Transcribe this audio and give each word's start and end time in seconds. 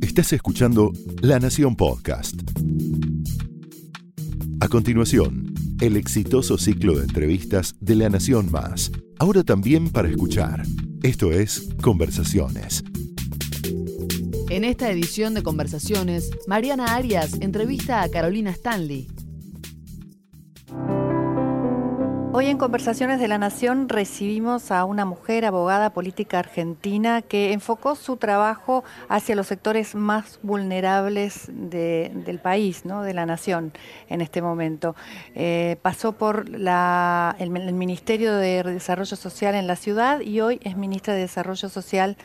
Estás 0.00 0.32
escuchando 0.32 0.92
La 1.22 1.38
Nación 1.38 1.76
Podcast. 1.76 2.34
A 4.60 4.68
continuación, 4.68 5.54
el 5.80 5.96
exitoso 5.96 6.58
ciclo 6.58 6.96
de 6.96 7.04
entrevistas 7.04 7.74
de 7.80 7.94
La 7.94 8.08
Nación 8.08 8.50
Más. 8.50 8.92
Ahora 9.18 9.44
también 9.44 9.90
para 9.90 10.08
escuchar. 10.08 10.62
Esto 11.02 11.32
es 11.32 11.68
Conversaciones. 11.80 12.84
En 14.50 14.64
esta 14.64 14.90
edición 14.90 15.34
de 15.34 15.42
Conversaciones, 15.42 16.30
Mariana 16.46 16.96
Arias 16.96 17.40
entrevista 17.40 18.02
a 18.02 18.08
Carolina 18.08 18.50
Stanley, 18.50 19.06
Hoy 22.32 22.46
en 22.46 22.58
Conversaciones 22.58 23.18
de 23.18 23.26
la 23.26 23.38
Nación 23.38 23.88
recibimos 23.88 24.70
a 24.70 24.84
una 24.84 25.04
mujer 25.04 25.44
abogada 25.44 25.90
política 25.90 26.38
argentina 26.38 27.22
que 27.22 27.52
enfocó 27.52 27.96
su 27.96 28.18
trabajo 28.18 28.84
hacia 29.08 29.34
los 29.34 29.48
sectores 29.48 29.96
más 29.96 30.38
vulnerables 30.40 31.50
del 31.52 32.38
país, 32.40 32.84
¿no? 32.84 33.02
de 33.02 33.14
la 33.14 33.26
nación 33.26 33.72
en 34.08 34.20
este 34.20 34.42
momento. 34.42 34.94
Eh, 35.34 35.76
pasó 35.82 36.12
por 36.12 36.46
el, 36.46 37.50
Ministerio 37.50 38.36
de 38.36 38.62
Desarrollo 38.62 39.16
Social 39.16 39.56
en 39.56 39.66
la 39.66 39.74
ciudad 39.74 40.20
y 40.20 40.40
hoy 40.40 40.60
es 40.62 40.76
ministra 40.76 41.14
de 41.14 41.22
Desarrollo 41.22 41.68
Social 41.68 42.16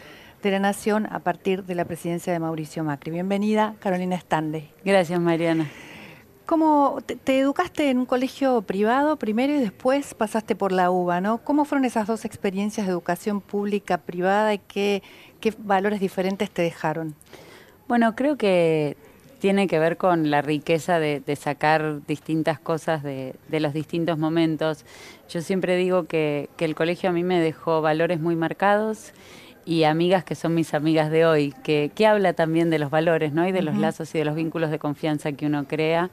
de 0.44 0.52
la 0.52 0.60
Nación 0.60 1.08
a 1.10 1.18
partir 1.18 1.64
de 1.64 1.74
la 1.74 1.86
presidencia 1.86 2.32
de 2.32 2.38
Mauricio 2.38 2.84
Macri. 2.84 3.10
Bienvenida, 3.10 3.74
Carolina 3.80 4.18
Stanley. 4.18 4.70
Gracias, 4.84 5.20
Mariana. 5.20 5.68
¿Cómo 6.46 7.00
te, 7.02 7.40
educaste 7.40 7.90
en 7.90 7.98
un 7.98 8.06
colegio 8.06 8.62
privado 8.62 9.16
primero 9.16 9.56
y 9.56 9.60
después 9.60 10.14
pasaste 10.14 10.56
por 10.56 10.72
la 10.72 10.92
UBA, 10.92 11.20
¿no? 11.20 11.40
¿Cómo 11.40 11.66
fueron 11.66 11.86
esas 11.86 12.06
dos 12.06 12.24
experiencias 12.24 12.86
de 12.86 12.92
educación 12.92 13.42
pública 13.42 13.98
privada 13.98 14.54
y 14.54 14.60
qué, 14.60 15.02
valores 15.58 16.00
diferentes 16.00 16.52
te 16.52 16.62
dejaron? 16.62 17.16
Bueno, 17.88 18.16
creo 18.16 18.38
que 18.38 18.96
tiene 19.40 19.68
que 19.68 19.80
ver 19.80 19.98
con 19.98 20.30
la 20.30 20.44
riqueza 20.44 21.00
de, 21.00 21.36
sacar 21.36 22.06
distintas 22.06 22.60
cosas 22.60 23.02
de, 23.02 23.34
los 23.50 23.74
distintos 23.74 24.20
momentos. 24.20 24.86
Yo 25.28 25.42
siempre 25.42 25.76
digo 25.76 26.04
que, 26.04 26.50
que 26.58 26.66
el 26.66 26.76
colegio 26.76 27.10
a 27.10 27.14
mí 27.14 27.24
me 27.24 27.40
dejó 27.40 27.82
valores 27.82 28.20
muy 28.20 28.36
marcados 28.36 29.14
y 29.66 29.84
amigas 29.84 30.24
que 30.24 30.36
son 30.36 30.54
mis 30.54 30.76
amigas 30.76 31.10
de 31.10 31.26
hoy, 31.26 31.54
que, 31.64 31.92
que 31.94 32.06
habla 32.06 32.34
también 32.34 32.70
de 32.70 32.78
los 32.78 32.92
valores, 32.92 33.34
¿no? 33.34 33.48
Y 33.48 33.52
de 33.52 33.64
los 33.64 33.76
lazos 33.76 34.14
y 34.14 34.20
de 34.20 34.26
los 34.26 34.36
vínculos 34.36 34.70
de 34.70 34.78
confianza 34.78 35.32
que 35.32 35.48
uno 35.48 35.68
crea. 35.68 36.12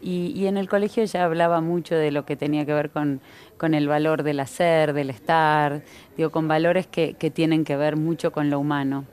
Y, 0.00 0.32
y, 0.36 0.46
en 0.46 0.56
el 0.56 0.68
colegio 0.68 1.04
ya 1.04 1.24
hablaba 1.24 1.60
mucho 1.60 1.96
de 1.96 2.12
lo 2.12 2.24
que 2.24 2.36
tenía 2.36 2.64
que 2.64 2.72
ver 2.72 2.90
con, 2.90 3.20
con 3.56 3.74
el 3.74 3.88
valor 3.88 4.22
del 4.22 4.40
hacer, 4.40 4.92
del 4.92 5.10
estar, 5.10 5.82
digo, 6.16 6.30
con 6.30 6.46
valores 6.46 6.86
que, 6.86 7.14
que, 7.14 7.30
tienen 7.30 7.64
que 7.64 7.76
ver 7.76 7.96
mucho 7.96 8.30
con 8.30 8.50
lo 8.50 8.60
humano. 8.60 9.04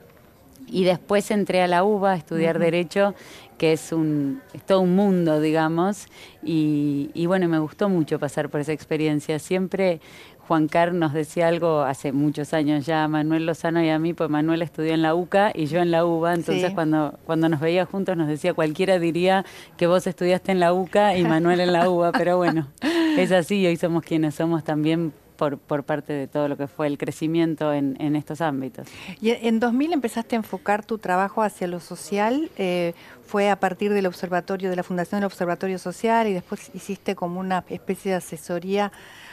Y 0.68 0.84
después 0.84 1.30
entré 1.32 1.62
a 1.62 1.66
la 1.66 1.82
UBA 1.82 2.12
a 2.12 2.16
estudiar 2.16 2.60
Derecho, 2.60 3.14
que 3.60 3.74
es, 3.74 3.92
un, 3.92 4.40
es 4.54 4.62
todo 4.64 4.80
un 4.80 4.96
mundo, 4.96 5.38
digamos, 5.38 6.06
y, 6.42 7.10
y 7.12 7.26
bueno, 7.26 7.46
me 7.46 7.58
gustó 7.58 7.90
mucho 7.90 8.18
pasar 8.18 8.48
por 8.48 8.62
esa 8.62 8.72
experiencia. 8.72 9.38
Siempre 9.38 10.00
Juan 10.48 10.66
Carlos 10.66 10.98
nos 10.98 11.12
decía 11.12 11.48
algo 11.48 11.82
hace 11.82 12.10
muchos 12.10 12.54
años 12.54 12.86
ya, 12.86 13.06
Manuel 13.06 13.44
Lozano 13.44 13.84
y 13.84 13.90
a 13.90 13.98
mí, 13.98 14.14
pues 14.14 14.30
Manuel 14.30 14.62
estudió 14.62 14.94
en 14.94 15.02
la 15.02 15.14
UCA 15.14 15.52
y 15.54 15.66
yo 15.66 15.80
en 15.80 15.90
la 15.90 16.06
UBA, 16.06 16.36
entonces 16.36 16.72
cuando, 16.72 17.18
cuando 17.26 17.50
nos 17.50 17.60
veía 17.60 17.84
juntos 17.84 18.16
nos 18.16 18.28
decía, 18.28 18.54
cualquiera 18.54 18.98
diría 18.98 19.44
que 19.76 19.86
vos 19.86 20.06
estudiaste 20.06 20.52
en 20.52 20.60
la 20.60 20.72
UCA 20.72 21.18
y 21.18 21.24
Manuel 21.24 21.60
en 21.60 21.74
la 21.74 21.90
UBA, 21.90 22.12
pero 22.12 22.38
bueno, 22.38 22.66
es 23.18 23.30
así, 23.30 23.66
hoy 23.66 23.76
somos 23.76 24.04
quienes 24.04 24.36
somos 24.36 24.64
también 24.64 25.12
por, 25.40 25.56
por, 25.56 25.84
parte 25.84 26.12
de 26.12 26.26
todo 26.28 26.48
lo 26.48 26.58
que 26.58 26.66
fue 26.66 26.86
el 26.86 26.98
crecimiento 26.98 27.72
en, 27.72 27.96
en, 27.98 28.14
estos 28.14 28.42
ámbitos. 28.42 28.86
Y 29.22 29.30
en 29.30 29.58
2000 29.58 29.94
empezaste 29.94 30.36
a 30.36 30.40
enfocar 30.40 30.84
tu 30.84 30.98
trabajo 30.98 31.42
hacia 31.42 31.66
lo 31.66 31.80
social, 31.80 32.50
eh, 32.58 32.92
fue 33.26 33.48
a 33.48 33.56
partir 33.56 33.90
del 33.94 34.04
observatorio, 34.04 34.68
de 34.68 34.76
la 34.76 34.82
Fundación 34.82 35.22
del 35.22 35.28
Observatorio 35.28 35.78
Social 35.78 36.26
y 36.26 36.34
después 36.34 36.70
hiciste 36.74 37.14
como 37.14 37.40
una 37.40 37.64
especie 37.70 38.10
de 38.10 38.18
asesoría 38.18 38.92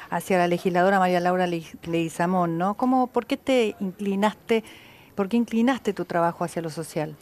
hacia 0.09 0.37
la 0.37 0.47
legisladora 0.47 0.97
María 0.97 1.19
Laura 1.19 1.45
Leguizamón, 1.45 2.57
¿no? 2.57 2.75
¿Cómo, 2.75 3.07
¿Por 3.07 3.25
qué 3.25 3.35
te 3.35 3.75
inclinaste, 3.81 4.63
por 5.13 5.27
qué 5.27 5.35
inclinaste 5.35 5.91
tu 5.91 6.05
trabajo 6.05 6.45
hacia 6.45 6.61
lo 6.61 6.69
social? 6.69 7.17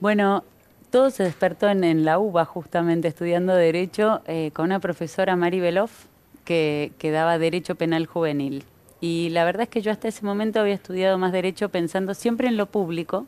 Bueno, 0.00 0.44
todo 0.88 1.10
se 1.10 1.24
despertó 1.24 1.68
en, 1.68 2.06
la 2.06 2.18
UBA, 2.18 2.46
justamente 2.46 3.08
estudiando 3.08 3.54
Derecho, 3.54 4.22
eh, 4.26 4.50
con 4.54 4.64
una 4.64 4.80
profesora, 4.80 5.36
Mari 5.36 5.60
Beloff, 5.60 6.06
que, 6.48 6.92
que 6.96 7.10
daba 7.10 7.38
Derecho 7.38 7.74
Penal 7.74 8.06
Juvenil. 8.06 8.64
Y 9.02 9.28
la 9.32 9.44
verdad 9.44 9.64
es 9.64 9.68
que 9.68 9.82
yo 9.82 9.92
hasta 9.92 10.08
ese 10.08 10.24
momento 10.24 10.58
había 10.60 10.72
estudiado 10.72 11.18
más 11.18 11.30
Derecho 11.30 11.68
pensando 11.68 12.14
siempre 12.14 12.48
en 12.48 12.56
lo 12.56 12.64
público, 12.64 13.26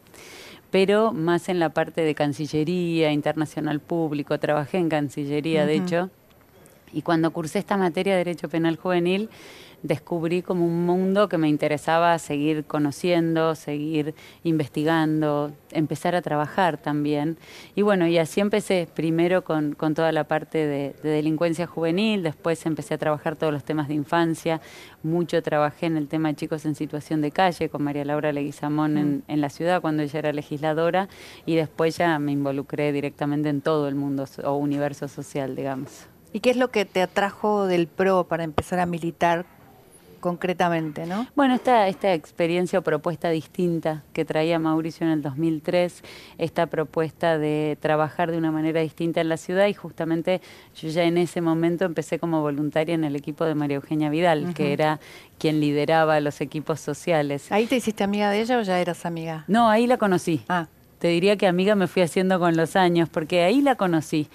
pero 0.70 1.12
más 1.12 1.50
en 1.50 1.58
la 1.58 1.68
parte 1.68 2.00
de 2.00 2.14
Cancillería, 2.14 3.12
Internacional 3.12 3.78
Público. 3.78 4.38
Trabajé 4.38 4.78
en 4.78 4.88
Cancillería, 4.88 5.66
de 5.66 5.74
hecho, 5.74 6.08
y 6.94 7.02
cuando 7.02 7.30
cursé 7.30 7.58
esta 7.58 7.76
materia 7.76 8.14
de 8.14 8.24
Derecho 8.24 8.48
Penal 8.48 8.76
Juvenil, 8.76 9.28
descubrí 9.82 10.42
como 10.42 10.66
un 10.66 10.84
mundo 10.84 11.28
que 11.28 11.38
me 11.38 11.48
interesaba 11.48 12.18
seguir 12.18 12.64
conociendo, 12.64 13.54
seguir 13.54 14.14
investigando, 14.44 15.52
empezar 15.72 16.14
a 16.14 16.22
trabajar 16.22 16.76
también. 16.76 17.38
Y 17.74 17.82
bueno, 17.82 18.06
y 18.06 18.18
así 18.18 18.40
empecé 18.40 18.88
primero 18.92 19.42
con, 19.42 19.74
con 19.74 19.94
toda 19.94 20.12
la 20.12 20.24
parte 20.24 20.66
de, 20.66 20.94
delincuencia 21.02 21.66
juvenil, 21.66 22.22
después 22.22 22.64
empecé 22.66 22.94
a 22.94 22.98
trabajar 22.98 23.36
todos 23.36 23.52
los 23.52 23.64
temas 23.64 23.88
de 23.88 23.94
infancia, 23.94 24.60
mucho 25.02 25.42
trabajé 25.42 25.86
en 25.86 25.96
el 25.96 26.08
tema 26.08 26.28
de 26.28 26.36
chicos 26.36 26.64
en 26.66 26.74
situación 26.74 27.20
de 27.20 27.30
calle 27.30 27.68
con 27.68 27.82
María 27.82 28.04
Laura 28.04 28.32
Leguizamón 28.32 28.98
en, 28.98 29.16
mm. 29.16 29.22
en 29.28 29.40
la 29.40 29.50
ciudad 29.50 29.80
cuando 29.80 30.02
ella 30.02 30.18
era 30.18 30.32
legisladora 30.32 31.08
y 31.46 31.56
después 31.56 31.96
ya 31.96 32.18
me 32.18 32.32
involucré 32.32 32.92
directamente 32.92 33.48
en 33.48 33.60
todo 33.60 33.88
el 33.88 33.94
mundo 33.94 34.24
o 34.44 34.56
universo 34.56 35.08
social, 35.08 35.56
digamos. 35.56 36.06
¿Y 36.32 36.40
qué 36.40 36.50
es 36.50 36.56
lo 36.56 36.70
que 36.70 36.84
te 36.84 37.02
atrajo 37.02 37.66
del 37.66 37.88
PRO 37.88 38.24
para 38.24 38.44
empezar 38.44 38.78
a 38.78 38.86
militar 38.86 39.46
concretamente, 40.20 41.06
no? 41.06 41.26
Bueno, 41.34 41.54
esta, 41.54 41.88
esta 41.88 42.14
experiencia 42.14 42.78
o 42.78 42.82
propuesta 42.82 43.30
distinta 43.30 44.04
que 44.12 44.24
traía 44.24 44.58
Mauricio 44.58 45.06
en 45.06 45.12
el 45.12 45.22
2003, 45.22 46.02
esta 46.38 46.66
propuesta 46.66 47.38
de 47.38 47.76
trabajar 47.80 48.30
de 48.30 48.38
una 48.38 48.52
manera 48.52 48.80
distinta 48.80 49.20
en 49.20 49.28
la 49.28 49.36
ciudad 49.36 49.66
y 49.66 49.74
justamente 49.74 50.40
yo 50.76 50.88
ya 50.88 51.04
en 51.04 51.18
ese 51.18 51.40
momento 51.40 51.84
empecé 51.84 52.18
como 52.18 52.40
voluntaria 52.40 52.94
en 52.94 53.04
el 53.04 53.16
equipo 53.16 53.44
de 53.44 53.54
María 53.54 53.76
Eugenia 53.76 54.10
Vidal, 54.10 54.54
que 54.54 54.72
era 54.72 55.00
quien 55.38 55.60
lideraba 55.60 56.20
los 56.20 56.40
equipos 56.40 56.80
sociales. 56.80 57.50
¿Ahí 57.50 57.66
te 57.66 57.76
hiciste 57.76 58.04
amiga 58.04 58.30
de 58.30 58.40
ella 58.40 58.58
o 58.58 58.62
ya 58.62 58.78
eras 58.78 59.06
amiga? 59.06 59.44
No, 59.48 59.68
ahí 59.68 59.86
la 59.86 59.96
conocí. 59.96 60.42
Ah. 60.48 60.68
Te 60.98 61.08
diría 61.08 61.36
que 61.36 61.46
amiga 61.46 61.74
me 61.74 61.86
fui 61.86 62.02
haciendo 62.02 62.38
con 62.38 62.58
los 62.58 62.76
años, 62.76 63.08
porque 63.08 63.42
ahí 63.42 63.62
la 63.62 63.74
conocí 63.76 64.28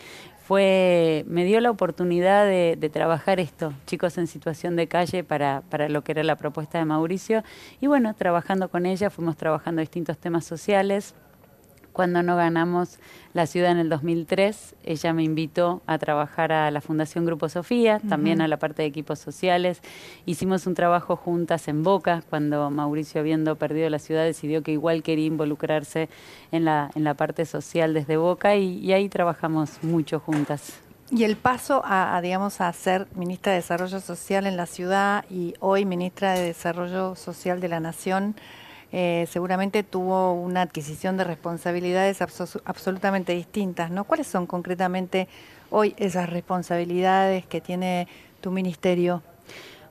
fue, 0.45 1.25
me 1.28 1.44
dio 1.44 1.59
la 1.59 1.72
oportunidad 1.72 2.45
de, 2.45 2.89
trabajar 2.94 3.39
esto, 3.39 3.73
chicos 3.88 4.19
en 4.19 4.28
situación 4.28 4.75
de 4.75 4.88
calle 4.88 5.23
para, 5.23 5.63
para 5.72 5.89
lo 5.89 6.03
que 6.03 6.11
era 6.11 6.23
la 6.23 6.35
propuesta 6.35 6.78
de 6.78 6.85
Mauricio. 6.85 7.44
Y 7.81 7.88
bueno, 7.88 8.13
trabajando 8.13 8.69
con 8.69 8.85
ella, 8.85 9.09
fuimos 9.09 9.38
trabajando 9.38 9.81
distintos 9.81 10.19
temas 10.19 10.45
sociales, 10.45 11.16
cuando 11.95 12.22
no 12.22 12.35
ganamos 12.35 13.00
la 13.33 13.47
ciudad 13.47 13.72
en 13.72 13.78
el 13.78 13.88
2003, 13.88 14.75
ella 14.83 15.13
me 15.13 15.23
invitó 15.23 15.81
a 15.88 15.97
trabajar 15.97 16.51
a 16.51 16.69
la 16.69 16.81
Fundación 16.81 17.25
Grupo 17.25 17.47
Sofía, 17.47 18.01
también 18.09 18.41
a 18.41 18.50
la 18.50 18.57
parte 18.57 18.81
de 18.81 18.89
equipos 18.89 19.17
sociales. 19.17 19.81
Hicimos 20.25 20.67
un 20.67 20.73
trabajo 20.73 21.16
juntas 21.16 21.69
en 21.69 21.84
Boca, 21.84 22.22
cuando 22.29 22.69
Mauricio, 22.69 23.22
habiendo 23.22 23.55
perdido 23.55 23.89
la 23.89 24.00
ciudad, 24.00 24.25
decidió 24.25 24.61
que 24.61 24.73
igual 24.73 25.03
quería 25.03 25.25
involucrarse 25.25 26.09
en 26.51 26.66
la, 26.66 26.91
en 26.95 27.05
la 27.05 27.13
parte 27.13 27.45
social 27.45 27.94
desde 27.94 28.17
Boca 28.17 28.57
y, 28.57 28.91
ahí 28.91 29.07
trabajamos 29.07 29.81
mucho 29.81 30.19
juntas. 30.19 30.81
Y 31.11 31.23
el 31.23 31.38
paso 31.38 31.81
a, 31.85 32.19
digamos, 32.22 32.59
a 32.59 32.73
ser 32.73 33.07
ministra 33.16 33.53
de 33.53 33.59
Desarrollo 33.59 34.01
Social 34.01 34.47
en 34.47 34.57
la 34.57 34.66
ciudad 34.66 35.23
y 35.29 35.53
hoy 35.61 35.85
ministra 35.85 36.34
de 36.34 36.41
Desarrollo 36.41 37.16
Social 37.16 37.61
de 37.61 37.69
la 37.69 37.79
Nación, 37.79 38.35
eh, 38.97 39.28
seguramente 39.29 39.83
tuvo 39.83 40.31
una 40.31 40.61
adquisición 40.61 41.17
de 41.17 41.25
responsabilidades 41.25 42.22
absolutamente 42.22 43.34
distintas, 43.34 43.91
¿no? 43.91 44.05
¿Cuáles 44.05 44.25
son 44.25 44.47
concretamente 44.47 45.28
hoy 45.70 45.93
esas 45.97 46.29
responsabilidades 46.29 47.46
que 47.46 47.59
tiene 47.59 48.08
tu 48.40 48.52
ministerio? 48.52 49.22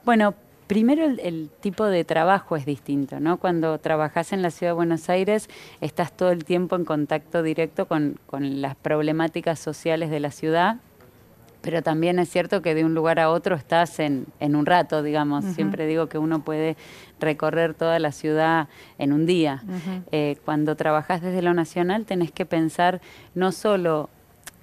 Bueno, 0.07 0.35
Primero 0.67 1.05
el, 1.05 1.51
tipo 1.61 1.85
de 1.85 2.05
trabajo 2.05 2.57
es 2.57 2.65
distinto, 2.65 3.21
¿no? 3.21 3.37
Cuando 3.37 3.79
trabajas 3.81 4.33
en 4.33 4.41
la 4.41 4.51
Ciudad 4.51 4.71
de 4.71 4.77
Buenos 4.77 5.11
Aires 5.11 5.51
estás 5.83 6.11
todo 6.11 6.31
el 6.31 6.47
tiempo 6.47 6.75
en 6.75 6.87
contacto 6.87 7.43
directo 7.43 7.87
con, 7.87 8.19
con 8.27 8.63
las 8.63 8.75
problemáticas 8.75 9.59
sociales 9.59 10.09
de 10.09 10.21
la 10.21 10.31
ciudad 10.31 10.79
pero 11.65 11.83
también 11.83 12.19
es 12.19 12.29
cierto 12.29 12.61
que 12.61 12.75
de 12.75 12.85
un 12.85 12.95
lugar 12.95 13.19
a 13.19 13.31
otro 13.31 13.57
estás 13.57 13.99
en, 13.99 14.27
en 14.39 14.55
un 14.55 14.67
rato, 14.67 15.03
digamos. 15.03 15.47
Siempre 15.47 15.87
digo 15.87 16.11
que 16.11 16.19
uno 16.19 16.45
puede 16.45 16.77
recorrer 17.19 17.73
toda 17.73 17.99
la 17.99 18.13
ciudad 18.13 18.69
en 18.99 19.15
un 19.15 19.25
día. 19.25 19.63
Eh, 20.13 20.37
cuando 20.45 20.77
trabajas 20.77 21.23
desde 21.23 21.41
lo 21.41 21.55
nacional 21.55 22.05
tenés 22.05 22.31
que 22.31 22.45
pensar 22.45 23.01
no 23.35 23.51
solo 23.51 24.11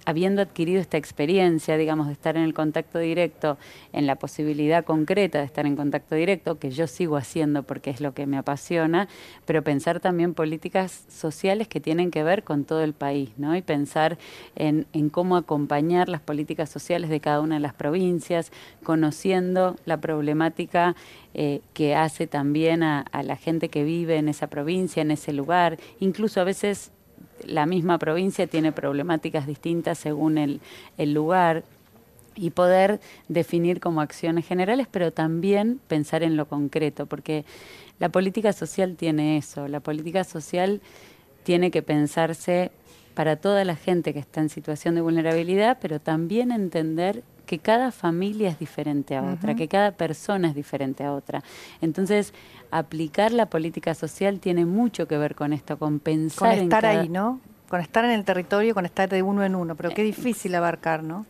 habiendo 0.06 0.42
adquirido 0.42 0.82
esta 0.82 0.98
experiencia, 0.98 1.78
digamos, 1.78 2.08
de 2.08 2.14
estar 2.14 2.38
en 2.38 2.44
el 2.44 2.54
contacto 2.54 3.00
directo, 3.00 3.58
en 3.94 4.08
la 4.08 4.16
posibilidad 4.16 4.84
concreta 4.84 5.40
de 5.40 5.46
estar 5.46 5.66
en 5.66 5.76
contacto 5.76 6.16
directo, 6.16 6.60
que 6.60 6.72
yo 6.72 6.88
sigo 6.88 7.18
haciendo 7.18 7.64
porque 7.64 7.90
es 7.90 8.02
lo 8.02 8.14
que 8.14 8.26
me 8.26 8.38
apasiona, 8.38 9.08
pero 9.46 9.64
pensar 9.64 10.00
también 10.00 10.34
políticas 10.34 11.06
sociales 11.10 11.68
que 11.68 11.80
tienen 11.80 12.12
que 12.12 12.24
ver 12.24 12.44
con 12.44 12.64
todo 12.64 12.84
el 12.84 12.94
país, 12.94 13.32
¿no? 13.38 13.56
Y 13.56 13.62
pensar 13.62 14.18
en, 14.56 14.86
cómo 15.12 15.36
acompañar 15.36 16.10
las 16.10 16.22
políticas 16.22 16.70
sociales 16.70 17.10
de 17.10 17.20
cada 17.20 17.42
una 17.42 17.56
de 17.56 17.62
las 17.62 17.74
provincias, 17.74 18.52
conociendo 18.84 19.76
la 19.86 20.00
problemática 20.00 20.96
eh, 21.34 21.62
que 21.74 21.96
hace 21.96 22.28
también 22.28 22.84
a 22.84 23.06
la 23.24 23.36
gente 23.36 23.70
que 23.70 23.84
vive 23.84 24.18
en 24.18 24.30
esa 24.30 24.48
provincia, 24.48 25.02
en 25.02 25.12
ese 25.12 25.34
lugar, 25.34 25.78
incluso 26.00 26.40
a 26.40 26.44
veces 26.44 26.92
la 27.46 27.66
misma 27.66 27.98
provincia 27.98 28.48
tiene 28.48 28.72
problemáticas 28.72 29.48
distintas 29.48 29.98
según 29.98 30.38
el, 30.38 30.62
lugar 31.14 31.64
y 32.36 32.52
poder 32.52 33.00
definir 33.28 33.80
como 33.80 34.02
acciones 34.02 34.48
generales, 34.48 34.88
pero 34.90 35.12
también 35.12 35.80
pensar 35.88 36.24
en 36.24 36.38
lo 36.38 36.48
concreto, 36.48 37.06
porque 37.06 37.46
la 38.00 38.10
política 38.10 38.54
social 38.54 38.96
tiene 38.96 39.38
eso, 39.38 39.68
la 39.68 39.80
política 39.80 40.24
social 40.24 40.82
tiene 41.44 41.72
que 41.72 41.82
pensarse 41.82 42.72
para 43.14 43.36
toda 43.36 43.66
la 43.66 43.76
gente 43.76 44.14
que 44.14 44.20
está 44.20 44.42
en 44.42 44.50
situación 44.50 44.96
de 44.96 45.02
vulnerabilidad, 45.02 45.78
pero 45.82 46.00
también 46.00 46.52
entender 46.52 47.24
que 47.52 47.60
cada 47.60 47.92
familia 47.92 48.48
es 48.48 48.60
diferente 48.60 49.14
a 49.18 49.24
otra, 49.24 49.56
que 49.56 49.68
cada 49.68 49.92
persona 49.92 50.48
es 50.48 50.56
diferente 50.56 51.04
a 51.04 51.12
otra. 51.12 51.44
Entonces, 51.82 52.34
aplicar 52.72 53.34
la 53.34 53.48
política 53.48 53.94
social 53.94 54.40
tiene 54.40 54.66
mucho 54.66 55.06
que 55.06 55.18
ver 55.18 55.36
con 55.36 55.52
esto, 55.52 55.78
con 55.78 56.00
pensar 56.00 56.56
con 56.56 56.64
estar 56.64 56.86
ahí, 56.86 57.10
¿no? 57.10 57.42
Con 57.68 57.82
estar 57.82 58.06
en 58.06 58.12
el 58.12 58.24
territorio, 58.24 58.74
con 58.74 58.86
estar 58.86 59.10
de 59.10 59.22
uno 59.22 59.44
en 59.44 59.56
uno, 59.56 59.76
pero 59.76 59.90
qué 59.90 60.02
difícil 60.02 60.56
abarcar, 60.56 61.04
¿no? 61.04 61.26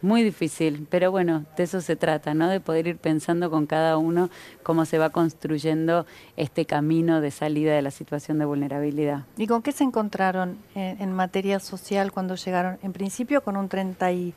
Muy 0.00 0.22
difícil, 0.22 0.86
pero 0.88 1.10
bueno, 1.10 1.44
de 1.58 1.64
eso 1.64 1.82
se 1.82 1.94
trata, 1.94 2.32
¿no? 2.32 2.48
De 2.48 2.60
poder 2.60 2.86
ir 2.86 2.96
pensando 2.96 3.50
con 3.50 3.66
cada 3.66 3.98
uno 3.98 4.30
cómo 4.62 4.86
se 4.86 4.96
va 4.96 5.10
construyendo 5.10 6.06
este 6.38 6.64
camino 6.64 7.20
de 7.20 7.32
salida 7.32 7.74
de 7.74 7.82
la 7.82 7.90
situación 7.90 8.38
de 8.38 8.46
vulnerabilidad. 8.46 9.24
¿Y 9.36 9.46
con 9.46 9.60
qué 9.60 9.72
se 9.72 9.84
encontraron 9.84 10.56
en, 10.74 11.02
en 11.02 11.12
materia 11.12 11.60
social 11.60 12.12
cuando 12.12 12.34
llegaron? 12.34 12.78
En 12.82 12.94
principio 12.94 13.42
con 13.42 13.58
un 13.58 13.68
30 13.68 14.12
y 14.12 14.34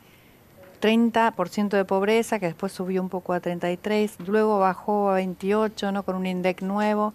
30% 0.80 1.76
de 1.76 1.84
pobreza, 1.84 2.38
que 2.38 2.46
después 2.46 2.72
subió 2.72 3.02
un 3.02 3.08
poco 3.08 3.32
a 3.32 3.40
33, 3.40 4.16
luego 4.26 4.58
bajó 4.58 5.10
a 5.10 5.14
28, 5.14 5.92
¿no? 5.92 6.02
Con 6.02 6.16
un 6.16 6.26
INDEC 6.26 6.62
nuevo. 6.62 7.14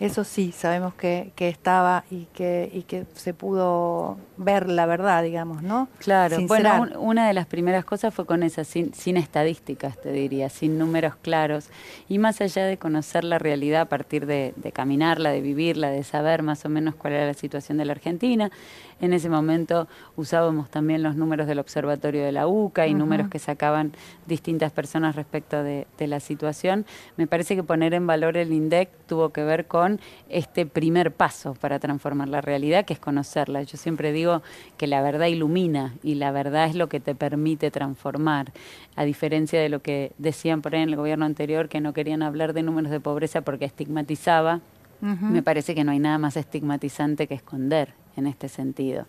Eso 0.00 0.24
sí, 0.24 0.50
sabemos 0.50 0.94
que, 0.94 1.30
que 1.36 1.48
estaba 1.48 2.04
y 2.10 2.24
que, 2.32 2.70
y 2.72 2.84
que 2.84 3.04
se 3.14 3.34
pudo 3.34 4.16
ver 4.38 4.70
la 4.70 4.86
verdad, 4.86 5.22
digamos, 5.22 5.62
¿no? 5.62 5.88
Claro, 5.98 6.38
bueno, 6.46 6.88
una 6.98 7.28
de 7.28 7.34
las 7.34 7.46
primeras 7.46 7.84
cosas 7.84 8.14
fue 8.14 8.24
con 8.24 8.42
esa, 8.42 8.64
sin, 8.64 8.94
sin 8.94 9.18
estadísticas, 9.18 10.00
te 10.00 10.10
diría, 10.10 10.48
sin 10.48 10.78
números 10.78 11.16
claros, 11.16 11.68
y 12.08 12.18
más 12.18 12.40
allá 12.40 12.64
de 12.64 12.78
conocer 12.78 13.24
la 13.24 13.38
realidad 13.38 13.82
a 13.82 13.88
partir 13.90 14.24
de, 14.24 14.54
de 14.56 14.72
caminarla, 14.72 15.32
de 15.32 15.42
vivirla, 15.42 15.90
de 15.90 16.02
saber 16.02 16.42
más 16.42 16.64
o 16.64 16.70
menos 16.70 16.94
cuál 16.94 17.12
era 17.12 17.26
la 17.26 17.34
situación 17.34 17.76
de 17.76 17.84
la 17.84 17.92
Argentina, 17.92 18.50
en 19.00 19.14
ese 19.14 19.30
momento 19.30 19.88
usábamos 20.16 20.70
también 20.70 21.02
los 21.02 21.16
números 21.16 21.46
del 21.46 21.58
Observatorio 21.58 22.22
de 22.22 22.32
la 22.32 22.46
UCA 22.46 22.86
y 22.86 22.94
números 22.94 23.28
que 23.28 23.38
sacaban 23.38 23.92
distintas 24.26 24.72
personas 24.72 25.16
respecto 25.16 25.62
de, 25.62 25.86
la 25.98 26.20
situación. 26.20 26.86
Me 27.16 27.26
parece 27.26 27.56
que 27.56 27.62
poner 27.62 27.94
en 27.94 28.06
valor 28.06 28.36
el 28.36 28.52
INDEC 28.52 28.90
tuvo 29.06 29.30
que 29.30 29.44
ver 29.44 29.66
con 29.66 29.89
este 30.28 30.66
primer 30.66 31.12
paso 31.12 31.54
para 31.54 31.78
transformar 31.78 32.28
la 32.28 32.40
realidad, 32.40 32.84
que 32.84 32.92
es 32.92 33.00
conocerla. 33.00 33.62
Yo 33.62 33.78
siempre 33.78 34.12
digo 34.12 34.42
que 34.76 34.86
la 34.86 35.02
verdad 35.02 35.26
ilumina 35.26 35.94
y 36.02 36.16
la 36.16 36.30
verdad 36.30 36.66
es 36.66 36.74
lo 36.74 36.88
que 36.88 37.00
te 37.00 37.14
permite 37.14 37.70
transformar, 37.70 38.52
a 38.96 39.04
diferencia 39.04 39.60
de 39.60 39.68
lo 39.68 39.80
que 39.80 40.12
decían 40.18 40.62
por 40.62 40.74
ahí 40.74 40.82
en 40.82 40.90
el 40.90 40.96
gobierno 40.96 41.24
anterior, 41.24 41.68
que 41.68 41.80
no 41.80 41.92
querían 41.92 42.22
hablar 42.22 42.52
de 42.52 42.62
números 42.62 42.90
de 42.90 43.00
pobreza 43.00 43.40
porque 43.40 43.64
estigmatizaba. 43.64 44.60
Me 45.02 45.42
parece 45.42 45.74
que 45.74 45.82
no 45.82 45.92
hay 45.92 45.98
nada 45.98 46.18
más 46.18 46.36
estigmatizante 46.36 47.26
que 47.26 47.32
esconder 47.32 47.94
en 48.16 48.26
este 48.26 48.48
sentido. 48.48 49.06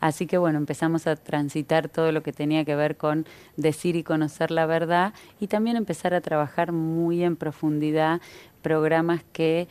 Así 0.00 0.26
que 0.26 0.38
bueno, 0.38 0.58
empezamos 0.58 1.06
a 1.06 1.16
transitar 1.16 1.88
todo 1.88 2.12
lo 2.12 2.22
que 2.22 2.32
tenía 2.32 2.64
que 2.64 2.74
ver 2.74 2.96
con 2.96 3.26
decir 3.56 3.96
y 3.96 4.02
conocer 4.02 4.50
la 4.50 4.66
verdad 4.66 5.12
y 5.40 5.46
también 5.46 5.76
empezar 5.76 6.14
a 6.14 6.20
trabajar 6.20 6.72
muy 6.72 7.22
en 7.22 7.36
profundidad 7.36 8.20
programas 8.62 9.22
que 9.32 9.68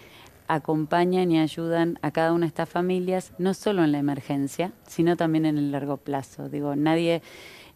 acompañan 0.54 1.32
y 1.32 1.40
ayudan 1.40 2.00
a 2.02 2.12
cada 2.12 2.34
una 2.34 2.46
de 2.46 2.50
estas 2.50 2.70
familias, 2.70 3.34
no 3.38 3.54
solo 3.54 3.84
en 3.84 3.92
la 3.92 4.00
emergencia, 4.00 4.72
sino 4.88 5.16
también 5.16 5.46
en 5.46 5.58
el 5.58 5.72
largo 5.72 5.98
plazo. 5.98 6.50
Digo, 6.50 6.76
nadie 6.76 7.22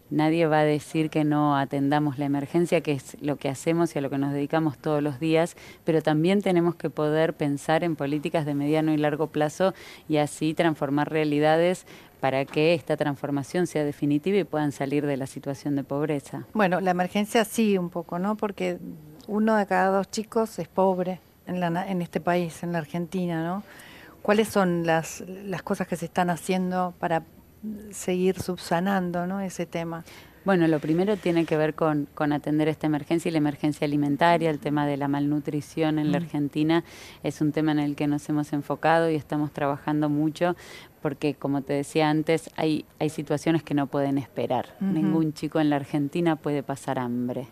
Nadie 0.10 0.48
va 0.48 0.60
a 0.60 0.64
decir 0.64 1.10
que 1.10 1.26
no 1.26 1.58
atendamos 1.58 2.18
la 2.18 2.26
emergencia, 2.26 2.80
que 2.80 2.94
es 2.94 3.18
lo 3.22 3.36
que 3.36 3.50
hacemos 3.50 3.94
y 3.94 4.00
a 4.00 4.02
lo 4.02 4.10
que 4.10 4.18
nos 4.18 4.32
dedicamos 4.32 4.78
todos 4.78 5.04
los 5.04 5.20
días, 5.20 5.58
pero 5.84 6.02
también 6.02 6.42
tenemos 6.42 6.76
que 6.76 6.90
poder 6.90 7.34
pensar 7.34 7.84
en 7.84 7.98
políticas 7.98 8.46
de 8.46 8.54
mediano 8.54 8.94
y 8.94 8.98
largo 8.98 9.28
plazo 9.28 9.74
y 10.08 10.18
así 10.18 10.54
transformar 10.54 11.12
realidades 11.12 11.86
para 12.22 12.46
que 12.46 12.74
esta 12.74 12.96
transformación 12.96 13.68
sea 13.68 13.84
definitiva 13.84 14.38
y 14.38 14.44
puedan 14.46 14.72
salir 14.72 15.06
de 15.06 15.18
la 15.18 15.28
situación 15.28 15.76
de 15.76 15.84
pobreza. 15.84 16.46
Bueno, 16.54 16.80
la 16.80 16.92
emergencia 16.92 17.44
sí 17.44 17.78
un 17.78 17.90
poco, 17.90 18.18
¿no? 18.18 18.38
Porque 18.38 18.80
uno 19.28 19.58
de 19.58 19.66
cada 19.66 19.90
dos 19.90 20.10
chicos 20.10 20.58
es 20.58 20.70
pobre 20.70 21.20
en, 21.48 21.60
la, 21.60 21.88
en 21.88 22.02
este 22.02 22.20
país, 22.20 22.64
en 22.64 22.72
la 22.72 22.80
Argentina, 22.80 23.44
¿no? 23.44 23.64
¿Cuáles 24.22 24.50
son 24.50 24.86
las, 24.86 25.24
las 25.46 25.62
cosas 25.64 25.88
que 25.88 25.96
se 25.96 26.06
están 26.06 26.30
haciendo 26.30 26.94
para 27.00 27.24
seguir 27.92 28.40
subsanando 28.42 29.26
¿no? 29.26 29.40
ese 29.40 29.66
tema? 29.66 30.04
Bueno, 30.44 30.68
lo 30.68 30.80
primero 30.80 31.18
tiene 31.18 31.46
que 31.46 31.58
ver 31.58 31.76
con, 31.76 32.08
con, 32.14 32.32
atender 32.32 32.70
esta 32.70 32.88
emergencia 32.88 33.28
y 33.28 33.32
la 33.34 33.40
emergencia 33.40 33.86
alimentaria. 33.86 34.50
El 34.50 34.60
tema 34.60 34.88
de 34.88 34.96
la 34.96 35.10
malnutrición 35.10 36.00
en 36.00 36.12
la. 36.12 36.20
Argentina 36.20 36.86
es 37.22 37.42
un 37.42 37.52
tema 37.52 37.74
en 37.74 37.80
el 37.80 37.98
que 37.98 38.08
nos 38.08 38.28
hemos 38.30 38.54
enfocado 38.54 39.10
y 39.10 39.16
estamos 39.16 39.52
trabajando 39.52 40.08
mucho 40.08 40.56
porque, 41.02 41.34
como 41.34 41.64
te 41.64 41.74
decía 41.74 42.10
antes, 42.10 42.50
hay, 42.56 42.86
hay 42.98 43.10
situaciones 43.10 43.62
que 43.62 43.74
no 43.74 43.88
pueden 43.88 44.18
esperar. 44.18 44.76
Ningún 44.80 45.34
chico 45.34 45.60
en 45.60 45.70
la 45.70 45.76
Argentina 45.76 46.38
puede 46.38 46.64
pasar 46.64 46.98
hambre 46.98 47.48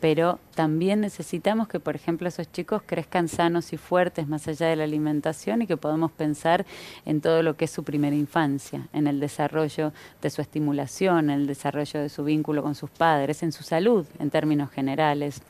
pero 0.00 0.38
también 0.54 1.00
necesitamos 1.00 1.68
que, 1.68 1.80
por 1.80 1.96
ejemplo, 1.96 2.28
esos 2.28 2.50
chicos 2.52 2.82
crezcan 2.84 3.28
sanos 3.28 3.72
y 3.72 3.76
fuertes 3.76 4.28
más 4.28 4.46
allá 4.48 4.68
de 4.68 4.76
la 4.76 4.84
alimentación 4.84 5.62
y 5.62 5.66
que 5.66 5.76
podamos 5.76 6.12
pensar 6.12 6.66
en 7.04 7.20
todo 7.20 7.42
lo 7.42 7.56
que 7.56 7.64
es 7.64 7.70
su 7.70 7.82
primera 7.82 8.14
infancia, 8.14 8.88
en 8.92 9.06
el 9.06 9.20
desarrollo 9.20 9.92
de 10.20 10.30
su 10.30 10.42
estimulación, 10.42 11.30
en 11.30 11.40
el 11.40 11.46
desarrollo 11.46 12.00
de 12.00 12.08
su 12.08 12.24
vínculo 12.24 12.62
con 12.62 12.74
sus 12.74 12.90
padres, 12.90 13.42
en 13.42 13.52
su 13.52 13.62
salud 13.62 14.06
en 14.18 14.30
términos 14.30 14.70
generales. 14.70 15.42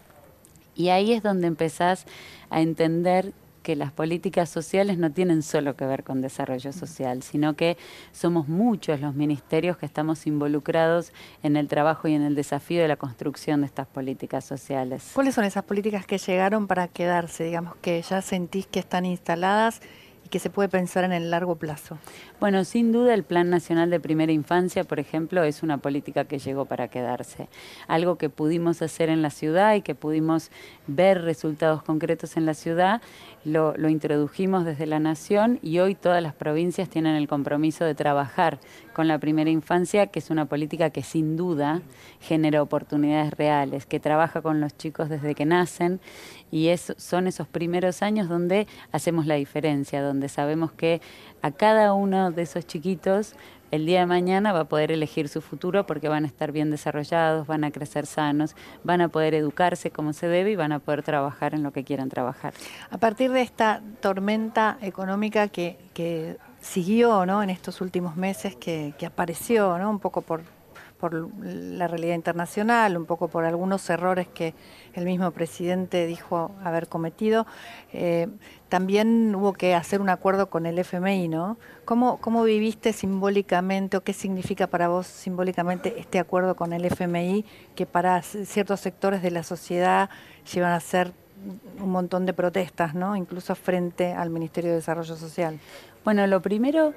Y 0.75 0.91
ahí 0.91 1.13
es 1.13 1.23
donde 1.23 1.47
empezás 1.47 2.07
a 2.51 2.61
entender 2.61 3.33
que 3.67 3.75
las 3.75 3.91
políticas 3.91 4.49
sociales 4.49 4.97
no 4.97 5.11
tienen 5.11 5.43
solo 5.43 5.75
que 5.75 5.85
ver 5.85 6.05
con 6.05 6.21
desarrollo 6.21 6.73
social, 6.73 7.25
sino 7.25 7.57
que 7.57 7.77
somos 8.13 8.47
muchos 8.47 9.01
los 9.01 9.17
ministerios 9.17 9.77
que 9.77 9.87
estamos 9.87 10.29
involucrados 10.29 11.13
en 11.43 11.57
el 11.57 11.67
trabajo 11.67 12.07
y 12.07 12.15
en 12.15 12.23
el 12.23 12.37
desafío 12.37 12.81
de 12.81 12.87
la 12.87 12.95
construcción 12.95 13.63
de 13.63 13.67
estas 13.67 13.89
políticas 13.89 14.45
sociales. 14.45 15.11
¿Cuáles 15.15 15.35
son 15.35 15.43
esas 15.43 15.65
políticas 15.65 16.07
que 16.07 16.19
llegaron 16.19 16.69
para 16.69 16.87
quedarse, 16.87 17.43
digamos 17.43 17.75
que 17.83 18.01
ya 18.03 18.23
sentís 18.23 18.69
que 18.69 18.79
están 18.79 19.05
instaladas 19.05 19.81
y 20.27 20.29
que 20.29 20.41
se 20.41 20.51
puede 20.51 20.69
pensar 20.69 21.05
en 21.05 21.13
el 21.13 21.31
largo 21.31 21.57
plazo? 21.57 21.99
Bueno, 22.41 22.65
sin 22.65 22.91
duda 22.91 23.15
el 23.15 23.23
Plan 23.23 23.49
Nacional 23.49 23.91
de 23.91 24.01
Primera 24.01 24.33
Infancia, 24.33 24.83
por 24.85 24.99
ejemplo, 24.99 25.45
es 25.45 25.63
una 25.63 25.79
política 25.79 26.25
que 26.25 26.39
llegó 26.39 26.67
para 26.67 26.89
quedarse. 26.89 27.49
Algo 27.87 28.19
que 28.19 28.29
pudimos 28.29 28.83
hacer 28.83 29.09
en 29.09 29.23
la 29.23 29.31
ciudad 29.31 29.75
y 29.75 29.83
que 29.83 29.95
pudimos 29.95 30.51
ver 30.87 31.23
resultados 31.23 31.83
concretos 31.83 32.37
en 32.37 32.45
la 32.45 32.55
ciudad, 32.55 33.01
lo, 33.47 33.77
lo 33.77 33.89
introdujimos 33.89 34.65
desde 34.65 34.87
la 34.87 34.99
Nación 34.99 35.61
y 35.63 35.79
hoy 35.79 35.95
todas 35.95 36.23
las 36.23 36.35
provincias 36.35 36.89
tienen 36.89 37.15
el 37.15 37.29
compromiso 37.29 37.85
de 37.85 37.95
trabajar 37.95 38.59
con 38.93 39.07
la 39.07 39.19
primera 39.19 39.51
infancia, 39.51 40.09
que 40.09 40.19
es 40.19 40.31
una 40.31 40.47
política 40.47 40.91
que 40.91 41.03
sin 41.03 41.37
duda 41.37 41.81
genera 42.21 42.61
oportunidades 42.61 43.33
reales, 43.35 43.87
que 43.87 44.01
trabaja 44.01 44.43
con 44.43 44.61
los 44.61 44.77
chicos 44.77 45.09
desde 45.09 45.35
que 45.35 45.47
nacen 45.47 46.01
y 46.51 46.69
es, 46.69 46.93
son 46.97 47.27
esos 47.29 47.47
primeros 47.47 48.03
años 48.03 48.29
donde 48.29 48.67
hacemos 48.91 49.27
la 49.27 49.35
diferencia, 49.37 50.03
donde 50.03 50.29
sabemos 50.29 50.73
que 50.73 51.01
a 51.43 51.53
cada 51.53 51.93
uno 51.93 52.33
de 52.33 52.43
esos 52.43 52.67
chiquitos 52.67 53.35
el 53.71 53.87
día 53.87 54.01
de 54.01 54.07
mañana 54.07 54.53
va 54.53 54.61
a 54.61 54.65
poder 54.65 54.93
elegir 54.93 55.29
su 55.29 55.41
futuro 55.41 55.87
porque 55.87 56.09
van 56.09 56.25
a 56.25 56.27
estar 56.27 56.53
bien 56.53 56.71
desarrollados, 56.71 57.47
van 57.47 57.65
a 57.65 57.71
crecer 57.71 58.07
sanos, 58.07 58.55
van 58.85 59.01
a 59.01 59.09
poder 59.09 59.35
educarse 59.35 59.91
como 59.91 60.13
se 60.13 60.29
debe 60.29 60.53
y 60.53 60.57
van 60.57 60.73
a 60.73 60.79
poder 60.79 61.03
trabajar 61.03 61.55
en 61.55 61.63
lo 61.63 61.73
que 61.73 61.85
quieran 61.85 62.09
trabajar. 62.09 62.55
A 62.91 62.99
partir 62.99 63.33
de 63.33 63.43
esta 63.43 63.83
tormenta 64.01 64.79
económica 64.81 65.49
que, 65.49 65.79
que 65.95 66.39
siguió 66.61 67.27
¿no? 67.27 67.43
en 67.43 67.51
estos 67.51 67.81
últimos 67.81 68.17
meses, 68.17 68.57
que, 68.57 68.95
que 68.99 69.07
apareció 69.07 69.79
¿no? 69.79 69.91
un 69.91 69.99
poco 69.99 70.23
por, 70.23 70.43
por 70.99 71.31
la 71.45 71.89
realidad 71.89 72.15
internacional, 72.15 72.97
un 72.97 73.07
poco 73.07 73.29
por 73.29 73.45
algunos 73.45 73.89
errores 73.91 74.29
que 74.29 74.55
el 74.95 75.05
mismo 75.05 75.31
presidente 75.31 76.07
dijo 76.07 76.53
haber 76.65 76.89
cometido. 76.89 77.47
Eh, 77.93 78.29
también 78.69 79.35
hubo 79.35 79.53
que 79.53 79.75
hacer 79.75 80.01
un 80.01 80.09
acuerdo 80.09 80.49
con 80.49 80.67
el 80.67 80.79
FMI, 80.79 81.29
¿no? 81.29 81.59
¿Cómo, 81.85 82.19
¿Cómo 82.19 82.43
viviste 82.45 82.93
simbólicamente 82.93 83.97
o 83.97 84.03
qué 84.03 84.13
significa 84.13 84.67
para 84.67 84.89
vos 84.89 85.07
simbólicamente 85.07 86.01
este 86.01 86.19
acuerdo 86.19 86.57
con 86.57 86.73
el 86.73 86.85
FMI 86.85 87.45
que 87.75 87.87
para 87.87 88.23
ciertos 88.23 88.81
sectores 88.81 89.23
de 89.23 89.31
la 89.31 89.43
sociedad 89.43 90.11
llevan 90.53 90.73
a 90.73 90.81
ser 90.81 91.13
un 91.81 91.91
montón 91.91 92.27
de 92.27 92.33
protestas, 92.33 92.95
¿no? 92.95 93.15
incluso 93.15 93.55
frente 93.55 94.13
al 94.13 94.31
Ministerio 94.31 94.71
de 94.71 94.77
Desarrollo 94.77 95.17
Social? 95.17 95.61
Bueno, 96.05 96.27
lo 96.27 96.41
primero 96.41 96.95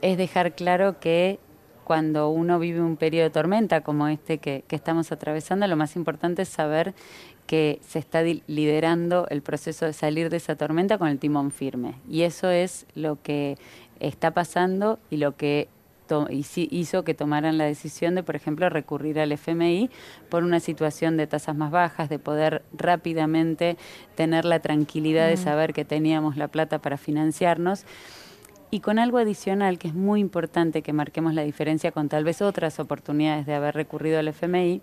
es 0.00 0.16
dejar 0.16 0.54
claro 0.54 0.98
que 0.98 1.38
cuando 1.84 2.28
uno 2.30 2.58
vive 2.58 2.80
un 2.80 2.96
periodo 2.96 3.24
de 3.24 3.30
tormenta 3.30 3.80
como 3.80 4.08
este 4.08 4.38
que, 4.38 4.64
estamos 4.70 5.12
atravesando, 5.12 5.66
lo 5.66 5.76
más 5.76 5.96
importante 5.96 6.42
es 6.42 6.48
saber 6.48 6.94
que 7.46 7.80
se 7.86 7.98
está 7.98 8.22
liderando 8.22 9.26
el 9.28 9.42
proceso 9.42 9.84
de 9.84 9.92
salir 9.92 10.30
de 10.30 10.38
esa 10.38 10.56
tormenta 10.56 10.98
con 10.98 11.08
el 11.08 11.18
timón 11.18 11.50
firme. 11.50 11.96
Y 12.08 12.22
eso 12.22 12.50
es 12.50 12.86
lo 12.94 13.20
que 13.20 13.58
está 14.00 14.30
pasando 14.30 14.98
y 15.10 15.16
lo 15.18 15.36
que 15.36 15.68
hizo 16.70 17.04
que 17.04 17.14
tomaran 17.14 17.58
la 17.58 17.64
decisión 17.64 18.14
de, 18.14 18.22
por 18.22 18.36
ejemplo, 18.36 18.68
recurrir 18.68 19.18
al 19.18 19.32
FMI 19.32 19.90
por 20.28 20.44
una 20.44 20.60
situación 20.60 21.16
de 21.16 21.26
tasas 21.26 21.56
más 21.56 21.70
bajas, 21.70 22.08
de 22.08 22.18
poder 22.18 22.62
rápidamente 22.72 23.76
tener 24.14 24.44
la 24.44 24.60
tranquilidad 24.60 25.28
de 25.28 25.36
saber 25.36 25.72
que 25.72 25.84
teníamos 25.84 26.36
la 26.36 26.48
plata 26.48 26.80
para 26.80 26.96
financiarnos 26.96 27.86
y 28.72 28.80
con 28.80 28.98
algo 28.98 29.18
adicional 29.18 29.78
que 29.78 29.88
es 29.88 29.94
muy 29.94 30.18
importante 30.18 30.80
que 30.80 30.94
marquemos 30.94 31.34
la 31.34 31.42
diferencia 31.42 31.92
con 31.92 32.08
tal 32.08 32.24
vez 32.24 32.40
otras 32.40 32.80
oportunidades 32.80 33.44
de 33.44 33.54
haber 33.54 33.74
recurrido 33.74 34.18
al 34.18 34.28
FMI, 34.28 34.80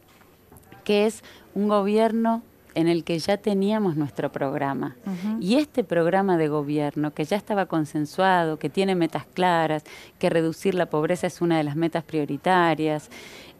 que 0.83 1.07
es 1.07 1.23
un 1.55 1.67
gobierno 1.67 2.43
en 2.75 2.87
el 2.87 3.03
que 3.03 3.17
ya 3.17 3.37
teníamos 3.37 3.95
nuestro 3.95 4.31
programa. 4.31 4.95
Y 5.39 5.55
este 5.55 5.83
programa 5.83 6.37
de 6.37 6.49
gobierno, 6.49 7.15
que 7.15 7.25
ya 7.25 7.35
estaba 7.35 7.65
consensuado, 7.65 8.59
que 8.59 8.69
tiene 8.69 8.93
metas 8.93 9.25
claras, 9.25 9.83
que 10.19 10.29
reducir 10.29 10.75
la 10.75 10.85
pobreza 10.85 11.25
es 11.25 11.41
una 11.41 11.57
de 11.57 11.63
las 11.63 11.75
metas 11.75 12.03
prioritarias, 12.03 13.09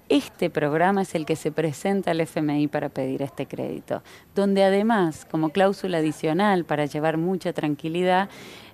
este 0.09 0.49
programa 0.49 1.03
es 1.03 1.13
el 1.13 1.25
que 1.25 1.35
se 1.35 1.51
presenta 1.51 2.11
al 2.11 2.21
FMI 2.21 2.67
para 2.67 2.89
pedir 2.89 3.21
este 3.21 3.45
crédito, 3.45 4.01
donde 4.33 4.63
además, 4.63 5.27
como 5.29 5.49
cláusula 5.49 5.99
adicional 5.99 6.65
para 6.65 6.85
llevar 6.85 7.17
mucha 7.17 7.53
tranquilidad, 7.53 8.27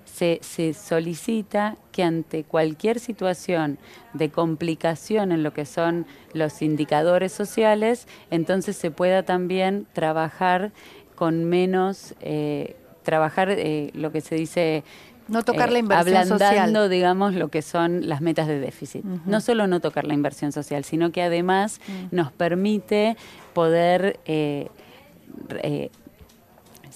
se, 0.06 0.72
solicita 0.72 1.76
que 1.92 2.02
ante 2.02 2.44
cualquier 2.44 3.00
situación 3.00 3.78
de 4.14 4.30
complicación 4.30 5.32
en 5.32 5.42
lo 5.42 5.52
que 5.52 5.66
son 5.66 6.06
los 6.32 6.62
indicadores 6.62 7.32
sociales, 7.32 8.06
entonces 8.30 8.76
se 8.76 8.90
pueda 8.90 9.24
también 9.24 9.86
trabajar 9.92 10.72
con 11.14 11.44
menos, 11.44 12.14
eh, 12.20 12.76
trabajar 13.02 13.50
eh, 13.50 13.90
lo 13.94 14.12
que 14.12 14.20
se 14.20 14.36
dice 14.36 14.84
no 15.28 15.42
tocar 15.42 15.72
la 15.72 15.78
eh, 15.78 15.80
inversión 15.80 16.16
ablandando, 16.16 16.88
digamos, 16.88 17.34
lo 17.34 17.48
que 17.48 17.60
son 17.60 18.08
las 18.08 18.20
metas 18.20 18.46
de 18.46 18.60
déficit. 18.60 19.04
No 19.04 19.40
solo 19.40 19.66
no 19.66 19.80
tocar 19.80 20.06
la 20.06 20.14
inversión 20.14 20.52
social, 20.52 20.84
sino 20.84 21.10
que 21.10 21.20
además 21.20 21.80
mm. 21.88 22.14
nos 22.14 22.30
permite 22.30 23.16
poder 23.52 24.20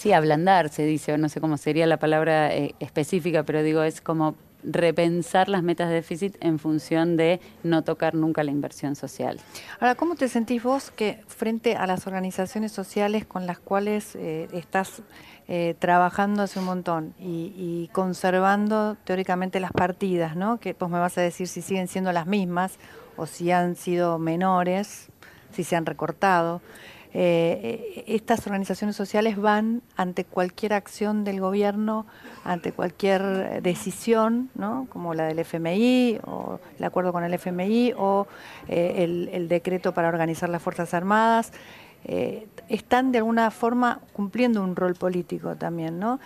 sí, 0.01 0.15
ablandar, 0.15 0.71
se 0.71 0.85
dice, 0.85 1.13
o 1.13 1.19
no 1.19 1.29
sé 1.29 1.43
cómo 1.43 1.59
sería 1.59 1.87
la 1.87 1.99
palabra 1.99 2.55
eh, 2.55 2.75
específica, 2.81 3.43
pero 3.43 3.63
digo, 3.63 3.83
es 3.83 4.01
como 4.01 4.35
repensar 4.63 5.51
las 5.51 5.63
metas 5.63 5.89
de 5.89 5.97
déficit 5.97 6.37
en 6.41 6.59
función 6.59 7.19
de 7.19 7.39
no 7.63 7.83
tocar 7.85 8.15
nunca 8.15 8.43
la 8.43 8.51
inversión 8.51 8.97
social. 8.97 9.39
Ahora, 9.79 9.95
¿cómo 9.97 10.15
te 10.15 10.29
sentís 10.29 10.63
vos 10.63 10.91
que 10.91 11.23
frente 11.29 11.77
a 11.77 11.87
las 11.87 12.07
organizaciones 12.07 12.73
sociales 12.73 13.27
con 13.27 13.47
las 13.47 13.59
cuales 13.59 14.17
eh, 14.17 14.49
estás 14.53 15.03
eh, 15.49 15.75
trabajando 15.79 16.43
hace 16.45 16.59
un 16.59 16.65
montón 16.65 17.15
y, 17.19 17.53
y, 17.57 17.91
conservando 17.93 18.97
teóricamente 19.05 19.61
las 19.61 19.73
partidas, 19.73 20.35
¿no? 20.35 20.61
que 20.61 20.75
vos 20.79 20.89
me 20.89 20.99
vas 20.99 21.19
a 21.19 21.21
decir 21.21 21.47
si 21.47 21.61
siguen 21.61 21.89
siendo 21.89 22.13
las 22.13 22.27
mismas 22.27 22.79
o 23.19 23.27
si 23.27 23.51
han 23.51 23.77
sido 23.77 24.19
menores, 24.19 25.09
si 25.53 25.63
se 25.63 25.77
han 25.77 25.85
recortado? 25.85 26.63
Eh, 27.13 28.05
estas 28.07 28.47
organizaciones 28.47 28.95
sociales 28.95 29.37
van 29.37 29.83
ante 29.97 30.25
cualquier 30.25 30.73
acción 30.73 31.25
del 31.25 31.41
gobierno, 31.41 32.07
ante 32.45 32.73
cualquier 32.73 33.63
decisión, 33.63 34.51
¿no? 34.55 34.87
como 34.91 35.15
la 35.15 35.25
del 35.25 35.41
FMI 35.41 36.21
o 36.27 36.61
el 36.79 36.85
acuerdo 36.85 37.13
con 37.13 37.25
el 37.25 37.35
FMI 37.35 37.95
o 37.97 38.27
eh, 38.69 39.29
el, 39.33 39.49
decreto 39.49 39.93
para 39.93 40.09
organizar 40.09 40.49
las 40.49 40.63
Fuerzas 40.63 40.95
Armadas. 40.95 41.53
Eh, 42.05 42.47
están 42.69 43.13
de 43.13 43.19
alguna 43.19 43.51
forma 43.51 44.01
cumpliendo 44.15 44.63
un 44.63 44.75
rol 44.75 44.95
político 44.95 45.57
también, 45.57 45.99
¿no? 45.99 46.19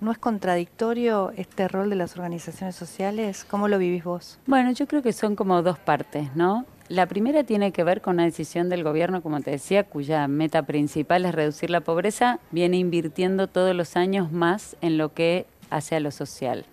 ¿No 0.00 0.12
es 0.12 0.18
contradictorio 0.18 1.32
este 1.36 1.68
rol 1.68 1.88
de 1.88 1.96
las 1.96 2.16
organizaciones 2.16 2.74
sociales? 2.74 3.46
¿Cómo 3.48 3.68
lo 3.68 3.78
vivís 3.78 4.04
vos? 4.04 4.38
Bueno, 4.46 4.72
yo 4.72 4.86
creo 4.86 5.00
que 5.02 5.12
son 5.12 5.36
como 5.36 5.62
dos 5.62 5.78
partes, 5.78 6.34
¿no? 6.34 6.66
La 6.88 7.06
primera 7.06 7.44
tiene 7.44 7.72
que 7.72 7.84
ver 7.84 8.00
con 8.00 8.14
una 8.14 8.24
decisión 8.24 8.68
del 8.68 8.84
gobierno, 8.84 9.22
como 9.22 9.40
te 9.40 9.52
decía, 9.52 9.84
cuya 9.84 10.26
meta 10.28 10.64
principal 10.64 11.24
es 11.24 11.34
reducir 11.34 11.70
la 11.70 11.80
pobreza, 11.80 12.40
viene 12.50 12.76
invirtiendo 12.76 13.46
todos 13.46 13.74
los 13.74 13.96
años 13.96 14.32
más 14.32 14.76
en 14.80 14.98
lo 14.98 15.14
que 15.14 15.46
hace 15.70 15.96
a 15.96 16.00
lo 16.00 16.10
social. 16.10 16.66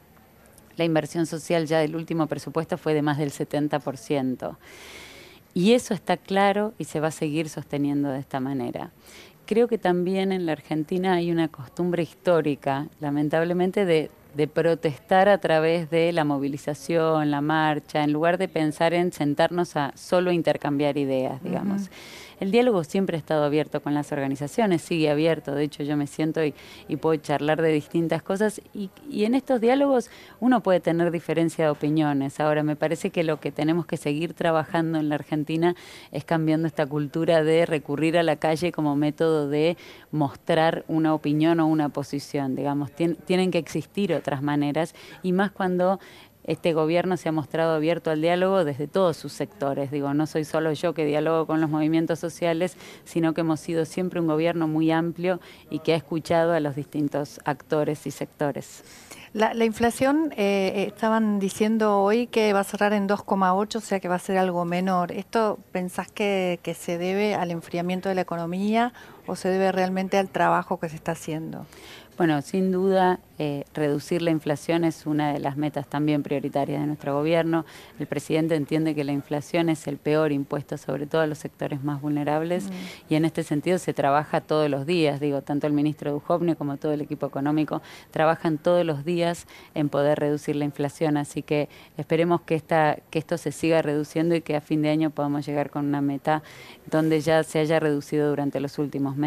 La 0.77 0.85
inversión 0.85 1.25
social 1.25 1.65
ya 1.67 1.79
del 1.79 1.95
último 1.95 2.27
presupuesto 2.27 2.77
fue 2.77 2.93
de 2.93 3.01
más 3.01 3.17
del 3.17 3.31
70%. 3.31 4.57
Y 5.53 5.73
eso 5.73 5.93
está 5.93 6.17
claro 6.17 6.73
y 6.77 6.85
se 6.85 6.99
va 6.99 7.07
a 7.07 7.11
seguir 7.11 7.49
sosteniendo 7.49 8.09
de 8.09 8.19
esta 8.19 8.39
manera. 8.39 8.91
Creo 9.45 9.67
que 9.67 9.77
también 9.77 10.31
en 10.31 10.45
la 10.45 10.51
Argentina 10.53 11.13
hay 11.13 11.31
una 11.31 11.47
costumbre 11.47 12.03
histórica, 12.03 12.87
lamentablemente, 12.99 13.83
de 13.83 14.11
de 14.35 14.47
protestar 14.47 15.27
a 15.29 15.39
través 15.39 15.89
de 15.89 16.11
la 16.11 16.23
movilización, 16.23 17.31
la 17.31 17.41
marcha, 17.41 18.03
en 18.03 18.13
lugar 18.13 18.37
de 18.37 18.47
pensar 18.47 18.93
en 18.93 19.11
sentarnos 19.11 19.75
a 19.75 19.91
solo 19.95 20.31
intercambiar 20.31 20.97
ideas, 20.97 21.43
digamos. 21.43 21.89
El 22.39 22.51
diálogo 22.51 22.83
siempre 22.83 23.17
ha 23.17 23.19
estado 23.19 23.43
abierto 23.43 23.81
con 23.81 23.93
las 23.93 24.11
organizaciones, 24.11 24.81
sigue 24.81 25.09
abierto, 25.09 25.53
de 25.53 25.63
hecho 25.63 25.83
yo 25.83 25.97
me 25.97 26.07
siento 26.07 26.41
y, 26.43 26.53
puedo 26.97 27.19
charlar 27.21 27.61
de 27.61 27.69
distintas 27.69 28.21
cosas. 28.21 28.61
Y, 28.73 28.89
en 29.23 29.35
estos 29.35 29.59
diálogos 29.61 30.09
uno 30.39 30.61
puede 30.61 30.79
tener 30.79 31.11
diferencia 31.11 31.65
de 31.65 31.71
opiniones. 31.71 32.39
Ahora, 32.39 32.63
me 32.63 32.75
parece 32.75 33.09
que 33.09 33.23
lo 33.23 33.39
que 33.39 33.51
tenemos 33.51 33.85
que 33.85 33.97
seguir 33.97 34.33
trabajando 34.33 34.99
en 34.99 35.09
la 35.09 35.15
Argentina 35.15 35.75
es 36.11 36.23
cambiando 36.23 36.67
esta 36.67 36.85
cultura 36.85 37.43
de 37.43 37.65
recurrir 37.65 38.17
a 38.17 38.23
la 38.23 38.37
calle 38.37 38.71
como 38.71 38.95
método 38.95 39.49
de 39.49 39.77
mostrar 40.11 40.85
una 40.87 41.13
opinión 41.13 41.59
o 41.59 41.67
una 41.67 41.89
posición, 41.89 42.55
digamos, 42.55 42.91
tienen 42.91 43.51
que 43.51 43.57
existir 43.57 44.13
otras 44.13 44.41
maneras 44.41 44.95
y 45.23 45.33
más 45.33 45.51
cuando 45.51 45.99
este 46.49 46.73
gobierno 46.73 47.15
se 47.15 47.29
ha 47.29 47.31
mostrado 47.31 47.75
abierto 47.75 48.09
al 48.09 48.21
diálogo 48.21 48.65
desde 48.65 48.87
todos 48.87 49.15
sus 49.17 49.33
sectores. 49.33 49.91
Digo, 49.91 50.15
no 50.15 50.25
soy 50.25 50.45
solo 50.45 50.73
yo 50.73 50.95
que 50.95 51.05
dialogo 51.05 51.45
con 51.45 51.61
los 51.61 51.69
movimientos 51.69 52.17
sociales, 52.17 52.75
sino 53.05 53.35
que 53.35 53.41
hemos 53.41 53.59
sido 53.59 53.85
siempre 53.85 54.19
un 54.19 54.25
gobierno 54.25 54.67
muy 54.67 54.91
amplio 54.91 55.39
y 55.69 55.79
que 55.79 55.93
ha 55.93 55.95
escuchado 55.95 56.53
a 56.53 56.59
los 56.59 56.75
distintos 56.75 57.39
actores 57.45 58.07
y 58.07 58.11
sectores. 58.11 58.83
La, 59.31 59.63
inflación, 59.63 60.33
eh, 60.37 60.85
estaban 60.87 61.37
diciendo 61.37 62.01
hoy 62.01 62.25
que 62.25 62.51
va 62.51 62.61
a 62.61 62.63
cerrar 62.63 62.93
en 62.93 63.07
2,8, 63.07 63.75
o 63.75 63.79
sea 63.79 63.99
que 63.99 64.07
va 64.07 64.15
a 64.15 64.19
ser 64.19 64.39
algo 64.39 64.65
menor. 64.65 65.11
¿Esto 65.11 65.59
pensás 65.71 66.09
que 66.11 66.59
se 66.75 66.97
debe 66.97 67.35
al 67.35 67.51
enfriamiento 67.51 68.09
de 68.09 68.15
la 68.15 68.21
economía 68.21 68.91
o 69.29 69.35
se 69.35 69.49
debe 69.49 69.71
realmente 69.71 70.17
al 70.17 70.29
trabajo 70.29 70.79
que 70.79 70.89
se 70.89 70.95
está 70.95 71.11
haciendo? 71.11 71.65
Bueno, 72.19 72.41
sin 72.41 72.73
duda, 72.73 73.21
eh, 73.37 73.63
reducir 73.73 74.21
la 74.21 74.29
inflación 74.29 74.83
es 74.83 75.05
una 75.05 75.31
de 75.31 75.39
las 75.39 75.55
metas 75.55 75.87
también 75.87 76.21
prioritarias 76.21 76.81
de 76.81 76.85
nuestro 76.85 77.15
gobierno. 77.15 77.65
El 77.97 78.07
presidente 78.07 78.55
entiende 78.55 78.93
que 78.93 79.05
la 79.05 79.13
inflación 79.13 79.69
es 79.69 79.87
el 79.87 79.95
peor 79.95 80.33
impuesto, 80.33 80.77
sobre 80.77 81.05
todo 81.05 81.21
a 81.21 81.27
los 81.27 81.37
sectores 81.37 81.81
más 81.81 82.01
vulnerables, 82.01 82.65
mm. 82.65 82.73
y 83.07 83.15
en 83.15 83.23
este 83.23 83.43
sentido 83.43 83.77
se 83.77 83.93
trabaja 83.93 84.41
todos 84.41 84.69
los 84.69 84.85
días. 84.85 85.21
Digo, 85.21 85.43
tanto 85.43 85.65
el 85.65 85.71
ministro 85.71 86.11
Dujovne 86.11 86.57
como 86.57 86.75
todo 86.75 86.91
el 86.91 86.99
equipo 86.99 87.25
económico 87.25 87.81
trabajan 88.11 88.57
todos 88.57 88.85
los 88.85 89.05
días 89.05 89.47
en 89.73 89.87
poder 89.87 90.19
reducir 90.19 90.57
la 90.57 90.65
inflación. 90.65 91.15
Así 91.15 91.41
que 91.41 91.69
esperemos 91.95 92.41
que, 92.41 92.55
esta, 92.55 92.97
que 93.11 93.19
esto 93.19 93.37
se 93.37 93.53
siga 93.53 93.81
reduciendo 93.81 94.35
y 94.35 94.41
que 94.41 94.57
a 94.57 94.61
fin 94.61 94.81
de 94.81 94.89
año 94.89 95.09
podamos 95.09 95.45
llegar 95.45 95.69
con 95.69 95.85
una 95.85 96.01
meta 96.01 96.43
donde 96.91 97.21
ya 97.21 97.43
se 97.43 97.59
haya 97.59 97.79
reducido 97.79 98.29
durante 98.29 98.59
los 98.59 98.77
últimos 98.77 99.15
meses. 99.15 99.18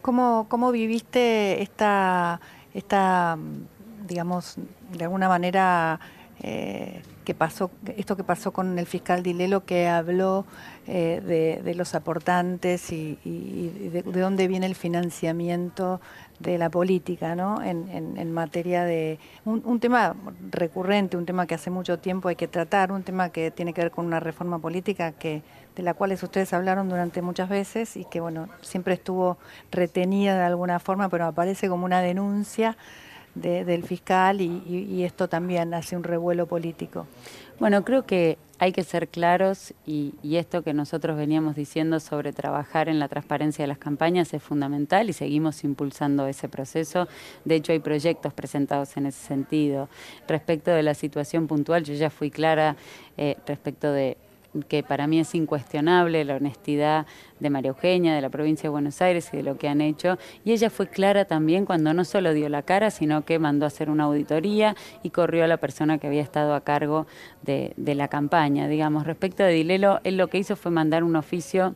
¿Cómo, 0.00 0.46
cómo 0.48 0.70
viviste 0.70 1.62
esta, 1.62 2.40
esta, 2.74 3.38
digamos, 4.06 4.56
de 4.92 5.04
alguna 5.04 5.28
manera 5.28 6.00
eh, 6.44 7.02
que 7.24 7.34
pasó, 7.34 7.70
esto 7.96 8.16
que 8.16 8.24
pasó 8.24 8.50
con 8.50 8.76
el 8.76 8.86
fiscal 8.86 9.22
Dilelo 9.22 9.64
que 9.64 9.86
habló 9.86 10.44
eh, 10.88 11.60
de, 11.64 11.74
los 11.76 11.94
aportantes 11.94 12.90
y, 12.90 13.16
de, 13.92 14.02
dónde 14.02 14.48
viene 14.48 14.66
el 14.66 14.74
financiamiento 14.74 16.00
de 16.40 16.58
la 16.58 16.68
política, 16.68 17.36
¿no? 17.36 17.62
En, 17.62 18.32
materia 18.32 18.84
de 18.84 19.20
un, 19.44 19.78
tema 19.78 20.16
recurrente, 20.50 21.16
un 21.16 21.24
tema 21.24 21.46
que 21.46 21.54
hace 21.54 21.70
mucho 21.70 22.00
tiempo 22.00 22.28
hay 22.28 22.34
que 22.34 22.48
tratar, 22.48 22.90
un 22.90 23.04
tema 23.04 23.28
que 23.28 23.52
tiene 23.52 23.72
que 23.72 23.82
ver 23.82 23.90
con 23.92 24.04
una 24.04 24.18
reforma 24.18 24.58
política 24.58 25.12
que 25.12 25.42
de 25.76 25.82
la 25.82 25.94
cual 25.94 26.12
ustedes 26.12 26.52
hablaron 26.52 26.88
durante 26.88 27.22
muchas 27.22 27.48
veces 27.48 27.96
y 27.96 28.04
que 28.04 28.20
bueno 28.20 28.48
siempre 28.60 28.94
estuvo 28.94 29.38
retenida 29.70 30.36
de 30.36 30.44
alguna 30.44 30.78
forma, 30.78 31.08
pero 31.08 31.26
aparece 31.26 31.68
como 31.68 31.84
una 31.84 32.02
denuncia 32.02 32.76
del 33.34 33.82
fiscal 33.84 34.40
y, 34.40 35.04
esto 35.04 35.28
también 35.28 35.72
hace 35.74 35.96
un 35.96 36.04
revuelo 36.04 36.46
político. 36.46 37.06
Bueno, 37.58 37.84
creo 37.84 38.04
que 38.04 38.36
hay 38.58 38.72
que 38.72 38.84
ser 38.84 39.08
claros 39.08 39.72
y, 39.86 40.14
esto 40.22 40.62
que 40.62 40.74
nosotros 40.74 41.16
veníamos 41.16 41.56
diciendo 41.56 41.98
sobre 42.00 42.32
trabajar 42.32 42.88
en 42.88 42.98
la 42.98 43.08
transparencia 43.08 43.62
de 43.62 43.68
las 43.68 43.78
campañas 43.78 44.34
es 44.34 44.42
fundamental 44.42 45.08
y 45.08 45.12
seguimos 45.12 45.64
impulsando 45.64 46.26
ese 46.26 46.48
proceso. 46.48 47.08
De 47.44 47.54
hecho, 47.54 47.72
hay 47.72 47.78
proyectos 47.78 48.34
presentados 48.34 48.96
en 48.96 49.06
ese 49.06 49.26
sentido. 49.26 49.88
Respecto 50.28 50.70
de 50.70 50.82
la 50.82 50.94
situación 50.94 51.46
puntual, 51.46 51.84
yo 51.84 51.94
ya 51.94 52.10
fui 52.10 52.30
clara 52.30 52.76
eh, 53.16 53.36
respecto 53.46 53.90
de 53.92 54.16
que 54.68 54.82
para 54.82 55.06
mí 55.06 55.18
es 55.20 55.34
incuestionable 55.34 56.24
la 56.24 56.36
honestidad 56.36 57.06
de 57.40 57.50
María 57.50 57.70
Eugenia, 57.70 58.14
de 58.14 58.20
la 58.20 58.28
provincia 58.28 58.64
de 58.64 58.68
Buenos 58.68 59.00
Aires 59.02 59.30
y 59.32 59.38
de 59.38 59.42
lo 59.42 59.56
que 59.56 59.68
han 59.68 59.80
hecho. 59.80 60.18
Y 60.44 60.52
ella 60.52 60.70
fue 60.70 60.88
clara 60.88 61.24
también 61.24 61.64
cuando 61.64 61.94
no 61.94 62.04
solo 62.04 62.34
dio 62.34 62.48
la 62.48 62.62
cara, 62.62 62.90
sino 62.90 63.24
que 63.24 63.38
mandó 63.38 63.64
a 63.64 63.68
hacer 63.68 63.90
una 63.90 64.04
auditoría 64.04 64.76
y 65.02 65.10
corrió 65.10 65.44
a 65.44 65.46
la 65.46 65.56
persona 65.56 65.98
que 65.98 66.06
había 66.06 66.22
estado 66.22 66.54
a 66.54 66.60
cargo 66.60 67.06
de, 67.42 67.72
de 67.76 67.94
la 67.94 68.08
campaña. 68.08 68.68
Digamos, 68.68 69.06
respecto 69.06 69.42
de 69.42 69.52
Dilelo, 69.52 70.00
él 70.04 70.16
lo 70.16 70.28
que 70.28 70.38
hizo 70.38 70.56
fue 70.56 70.70
mandar 70.70 71.04
un 71.04 71.16
oficio 71.16 71.74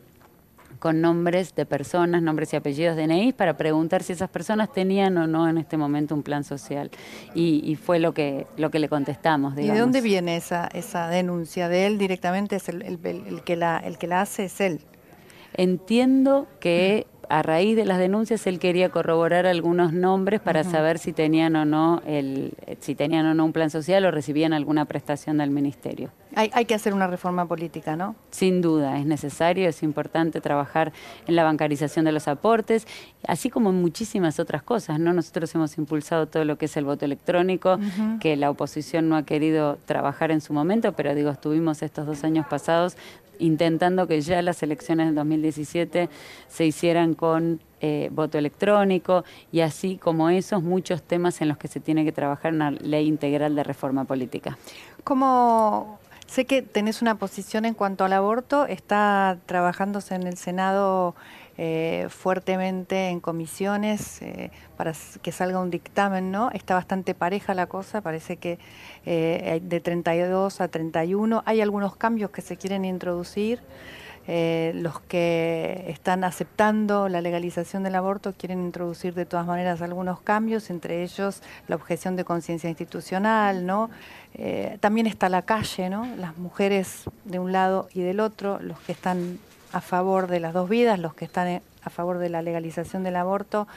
con 0.79 1.01
nombres 1.01 1.55
de 1.55 1.65
personas, 1.65 2.21
nombres 2.21 2.53
y 2.53 2.55
apellidos 2.55 2.95
de 2.95 3.07
DNI 3.07 3.33
para 3.33 3.57
preguntar 3.57 4.03
si 4.03 4.13
esas 4.13 4.29
personas 4.29 4.71
tenían 4.71 5.17
o 5.17 5.27
no 5.27 5.47
en 5.49 5.57
este 5.57 5.77
momento 5.77 6.15
un 6.15 6.23
plan 6.23 6.43
social. 6.43 6.91
Y, 7.33 7.75
fue 7.75 7.99
lo 7.99 8.13
que, 8.13 8.47
lo 8.57 8.71
que 8.71 8.79
le 8.79 8.89
contestamos. 8.89 9.53
¿Y 9.57 9.67
de 9.67 9.79
dónde 9.79 10.01
viene 10.01 10.35
esa, 10.37 10.67
esa 10.73 11.07
denuncia? 11.07 11.69
¿De 11.69 11.85
él 11.85 11.97
directamente? 11.97 12.55
es 12.55 12.69
el, 12.69 12.81
el, 12.81 13.43
que 13.43 13.55
la, 13.55 13.77
el 13.77 13.97
que 13.97 14.07
la 14.07 14.21
hace 14.21 14.45
es 14.45 14.59
él? 14.61 14.81
Entiendo 15.53 16.47
que 16.59 17.07
a 17.29 17.41
raíz 17.41 17.75
de 17.75 17.85
las 17.85 17.99
denuncias 17.99 18.47
él 18.47 18.59
quería 18.59 18.89
corroborar 18.89 19.45
algunos 19.45 19.93
nombres 19.93 20.39
para 20.39 20.63
saber 20.63 20.97
si 20.97 21.13
tenían 21.13 21.55
o 21.55 21.65
no 21.65 22.01
el, 22.05 22.53
si 22.79 22.95
tenían 22.95 23.25
o 23.25 23.33
no 23.33 23.45
un 23.45 23.53
plan 23.53 23.69
social 23.69 24.05
o 24.05 24.11
recibían 24.11 24.53
alguna 24.53 24.85
prestación 24.85 25.37
del 25.37 25.49
ministerio. 25.49 26.11
Hay, 26.37 26.51
hay, 26.53 26.65
que 26.65 26.75
hacer 26.75 26.93
una 26.93 27.07
reforma 27.07 27.47
política, 27.47 27.95
¿no? 27.95 28.15
Sin 28.29 28.61
duda, 28.61 28.99
es 28.99 29.07
necesario, 29.07 29.67
es 29.67 29.81
importante 29.81 30.39
trabajar 30.39 30.93
en 31.25 31.35
la 31.35 31.43
bancarización 31.43 32.05
de 32.05 32.11
los 32.11 32.27
aportes, 32.27 32.85
así 33.27 33.49
como 33.49 33.71
en 33.71 33.81
muchísimas 33.81 34.39
otras 34.39 34.61
cosas, 34.61 34.99
¿no? 34.99 35.13
Nosotros 35.13 35.53
hemos 35.55 35.75
impulsado 35.79 36.27
todo 36.27 36.45
lo 36.45 36.59
que 36.59 36.65
es 36.65 36.77
el 36.77 36.85
voto 36.85 37.05
electrónico, 37.05 37.79
que 38.19 38.35
la 38.35 38.51
oposición 38.51 39.09
no 39.09 39.15
ha 39.15 39.23
querido 39.23 39.79
trabajar 39.85 40.29
en 40.29 40.41
su 40.41 40.53
momento, 40.53 40.93
pero 40.93 41.15
digo, 41.15 41.31
estuvimos 41.31 41.81
estos 41.81 42.05
dos 42.05 42.23
años 42.23 42.45
pasados 42.45 42.97
intentando 43.39 44.07
que 44.07 44.21
ya 44.21 44.41
las 44.41 44.61
elecciones 44.63 45.07
del 45.07 45.15
2017 45.15 46.09
se 46.47 46.65
hicieran 46.65 47.13
con 47.13 47.61
eh, 47.81 48.09
voto 48.11 48.37
electrónico 48.37 49.23
y 49.51 49.61
así 49.61 49.97
como 49.97 50.29
esos 50.29 50.63
muchos 50.63 51.03
temas 51.03 51.41
en 51.41 51.49
los 51.49 51.57
que 51.57 51.67
se 51.67 51.79
tiene 51.79 52.03
que 52.03 52.11
trabajar 52.11 52.53
una 52.53 52.71
ley 52.71 53.07
integral 53.07 53.55
de 53.55 53.63
reforma 53.63 54.05
política. 54.05 54.57
¿Cómo 55.03 55.99
Sé 56.27 56.45
que 56.45 56.61
tenés 56.61 57.01
una 57.01 57.15
posición 57.15 57.63
en 57.63 57.73
cuanto 57.73 58.03
al 58.03 58.11
aborto, 58.11 58.65
está 58.67 59.37
trabajándose 59.45 60.13
en 60.13 60.27
el 60.27 60.37
Senado 60.37 61.15
eh, 61.57 62.07
fuertemente 62.09 63.07
en 63.07 63.21
comisiones 63.21 64.21
eh, 64.21 64.51
para 64.75 64.93
que 65.21 65.31
salga 65.31 65.59
un 65.61 65.71
dictamen, 65.71 66.29
¿no? 66.29 66.51
Está 66.51 66.75
bastante 66.75 67.15
pareja 67.15 67.53
la 67.53 67.67
cosa, 67.67 68.01
parece 68.01 68.35
que 68.35 68.59
eh, 69.05 69.61
de 69.63 69.79
32 69.79 70.59
a 70.59 70.67
31 70.67 71.43
hay 71.45 71.61
algunos 71.61 71.95
cambios 71.95 72.29
que 72.29 72.41
se 72.41 72.57
quieren 72.57 72.83
introducir. 72.83 73.61
Los 74.27 74.99
que 75.01 75.85
están 75.87 76.25
aceptando 76.25 77.07
la 77.07 77.21
legalización 77.21 77.83
del 77.83 77.95
aborto 77.95 78.33
quieren 78.37 78.59
introducir 78.59 79.13
de 79.13 79.25
todas 79.25 79.45
maneras 79.45 79.81
algunos 79.81 80.19
cambios, 80.19 80.69
entre 80.69 81.03
ellos 81.03 81.41
la 81.69 81.75
objeción 81.75 82.17
de 82.17 82.25
conciencia 82.25 82.69
institucional, 82.69 83.65
¿no? 83.65 83.89
Eh, 84.33 84.77
también 84.81 85.07
está 85.07 85.29
la 85.29 85.43
calle, 85.43 85.89
¿no? 85.89 86.05
Las 86.17 86.37
mujeres 86.37 87.05
de 87.23 87.39
un 87.39 87.51
lado 87.53 87.87
y 87.93 88.01
del 88.01 88.19
otro, 88.19 88.59
los 88.59 88.79
que 88.81 88.91
están 88.91 89.39
a 89.71 89.81
favor 89.81 90.27
de 90.27 90.39
las 90.39 90.53
dos 90.53 90.67
vidas, 90.69 90.99
los 90.99 91.13
que 91.13 91.25
están 91.25 91.61
a 91.81 91.89
favor 91.89 92.17
de 92.17 92.29
la 92.29 92.41
legalización 92.41 93.03
del 93.03 93.15
aborto. 93.15 93.67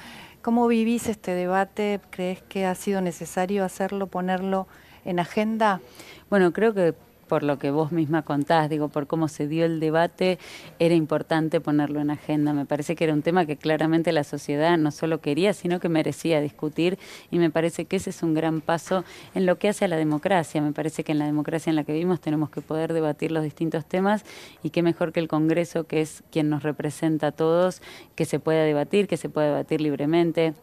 ¿Cómo 0.42 0.66
vivís 0.66 1.09
este 1.09 1.33
debate? 1.33 2.00
¿Crees 2.11 2.42
que 2.42 2.66
ha 2.66 2.75
sido 2.75 3.00
necesario 3.00 3.64
hacerlo, 3.64 4.07
ponerlo 4.07 4.66
en 5.04 5.21
agenda? 5.21 5.80
Bueno, 6.28 6.52
creo 6.52 6.75
que 6.75 6.95
por 7.31 7.45
lo 7.45 7.61
que 7.61 7.71
vos 7.71 7.93
misma 7.93 8.23
contás, 8.23 8.69
digo, 8.69 8.89
por 8.89 9.07
cómo 9.07 9.29
se 9.29 9.47
dio 9.47 9.65
el 9.65 9.79
debate, 9.79 10.40
era 10.81 10.97
importante 10.97 11.61
ponerlo 11.61 12.01
en 12.01 12.11
agenda. 12.11 12.53
Me 12.53 12.66
parece 12.66 12.97
que 12.97 13.05
era 13.05 13.14
un 13.14 13.23
tema 13.23 13.47
que 13.47 13.57
claramente 13.57 14.11
la 14.11 14.25
sociedad 14.25 14.77
no 14.79 14.90
solo 14.90 15.21
quería, 15.21 15.53
sino 15.53 15.79
que 15.79 15.88
merecía 15.88 16.40
discutir 16.40 16.99
y 17.31 17.38
me 17.38 17.49
parece 17.49 17.85
que 17.85 17.95
ese 17.95 18.11
es 18.11 18.25
un 18.25 18.35
gran 18.35 18.61
paso 18.61 19.05
en 19.37 19.47
lo 19.47 19.61
que 19.61 19.69
hace 19.69 19.85
a 19.85 19.88
la 19.88 19.97
democracia. 19.97 20.61
Me 20.61 20.73
parece 20.73 21.05
que 21.05 21.12
en 21.12 21.21
la 21.21 21.27
democracia 21.27 21.71
en 21.71 21.77
la 21.77 21.85
que 21.85 21.93
vivimos 21.93 22.21
tenemos 22.21 22.51
que 22.51 22.62
poder 22.62 22.93
debatir 22.93 23.31
los 23.31 23.45
distintos 23.45 23.87
temas 23.87 24.25
y 24.64 24.71
qué 24.71 24.83
mejor 24.83 25.12
que 25.12 25.21
el 25.21 25.29
Congreso, 25.29 25.85
que 25.85 26.01
es 26.01 26.25
quien 26.33 26.51
nos 26.51 26.64
representa 26.64 27.29
a 27.29 27.33
todos, 27.33 27.81
que 28.16 28.25
se 28.25 28.40
pueda 28.40 28.64
debatir, 28.64 29.07
que 29.07 29.16
se 29.16 29.29
pueda 29.29 29.47
debatir 29.47 29.81
libremente 29.81 30.55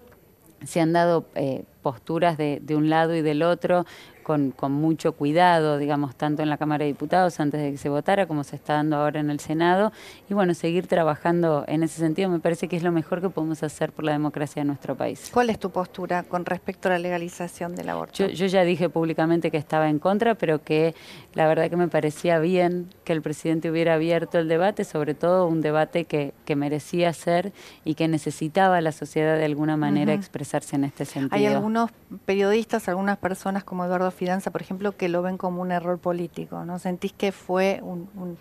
se 0.65 0.82
han 0.82 0.91
dado 0.91 1.27
eh, 1.36 1.63
posturas 1.84 2.38
de, 2.38 2.60
de, 2.62 2.75
un 2.75 2.89
lado 2.89 3.15
y 3.15 3.21
del 3.21 3.43
otro 3.43 3.86
con, 4.27 4.51
con, 4.51 4.73
mucho 4.73 5.13
cuidado, 5.13 5.77
digamos, 5.77 6.13
tanto 6.13 6.43
en 6.43 6.49
la 6.49 6.57
Cámara 6.57 6.83
de 6.83 6.91
Diputados 6.91 7.39
antes 7.39 7.61
de 7.61 7.71
que 7.71 7.77
se 7.77 7.87
votara 7.87 8.25
como 8.25 8.43
se 8.43 8.57
está 8.57 8.73
dando 8.73 8.97
ahora 8.97 9.21
en 9.21 9.29
el 9.29 9.39
Senado. 9.39 9.93
Y 10.29 10.33
bueno, 10.33 10.53
seguir 10.53 10.85
trabajando 10.85 11.63
en 11.65 11.81
ese 11.81 12.01
sentido 12.01 12.27
me 12.29 12.41
parece 12.41 12.67
que 12.67 12.75
es 12.75 12.83
lo 12.83 12.91
mejor 12.91 13.21
que 13.21 13.29
podemos 13.29 13.63
hacer 13.63 13.93
por 13.93 14.03
la 14.03 14.11
democracia 14.11 14.63
de 14.63 14.65
nuestro 14.65 14.95
país. 14.95 15.29
¿Cuál 15.33 15.49
es 15.49 15.59
tu 15.59 15.69
postura 15.69 16.23
con 16.23 16.45
respecto 16.45 16.89
a 16.89 16.91
la 16.91 16.99
legalización 16.99 17.73
del 17.73 17.87
aborto? 17.87 18.15
Yo, 18.15 18.27
yo 18.27 18.47
ya 18.47 18.65
dije 18.65 18.89
públicamente 18.89 19.49
que 19.49 19.55
estaba 19.55 19.87
en 19.87 19.97
contra, 19.97 20.35
pero 20.35 20.61
que 20.61 20.93
la 21.33 21.47
verdad 21.47 21.69
que 21.69 21.77
me 21.77 21.87
parecía 21.87 22.37
bien 22.39 22.89
que 23.05 23.13
el 23.13 23.21
presidente 23.21 23.71
hubiera 23.71 23.93
abierto 23.93 24.39
el 24.39 24.49
debate, 24.49 24.83
sobre 24.83 25.13
todo 25.13 25.47
un 25.47 25.61
debate 25.61 26.03
que, 26.03 26.33
que 26.43 26.57
merecía 26.57 27.13
ser 27.13 27.53
y 27.85 27.95
que 27.95 28.09
necesitaba 28.09 28.81
la 28.81 28.91
sociedad 28.91 29.37
de 29.37 29.45
alguna 29.45 29.77
manera 29.77 30.11
expresarse 30.11 30.75
en 30.75 30.83
este 30.83 31.05
sentido. 31.05 31.33
Hay 31.33 31.45
algunos 31.45 31.91
periodistas, 32.25 32.89
algunas 32.89 33.17
personas 33.17 33.63
como 33.63 33.85
Eduardo 33.85 34.11
Fidanza, 34.17 34.51
por 34.51 34.62
ejemplo, 34.62 34.97
que 34.97 35.10
lo 35.10 35.21
ven 35.21 35.38
como 35.38 35.62
un 35.62 35.71
error 35.71 35.99
político. 35.99 36.65
¿No 36.65 36.80
sentís 36.80 37.13
que 37.13 37.32
fue 37.32 37.82
un, 37.84 38.38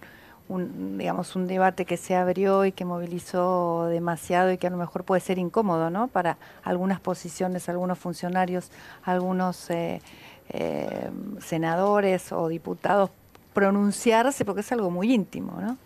digamos, 0.99 1.37
un 1.37 1.47
debate 1.47 1.85
que 1.85 1.97
se 1.97 2.17
abrió 2.17 2.65
y 2.65 2.73
que 2.73 2.85
movilizó 2.85 3.87
demasiado 3.87 4.53
y 4.53 4.59
que 4.59 4.67
a 4.67 4.71
lo 4.71 4.77
mejor 4.77 5.05
puede 5.05 5.21
ser 5.21 5.39
incómodo, 5.39 5.91
¿no? 5.91 6.09
Para 6.09 6.39
algunas 6.65 6.99
posiciones, 7.01 7.69
algunos 7.69 7.99
funcionarios, 7.99 8.71
algunos 9.05 9.71
eh, 9.71 10.01
eh, 10.49 11.11
senadores 11.41 12.33
o 12.33 12.49
diputados 12.49 13.11
pronunciarse 13.57 14.45
porque 14.45 14.61
es 14.61 14.71
algo 14.71 14.91
muy 14.91 15.15
íntimo, 15.15 15.59
¿no? 15.59 15.79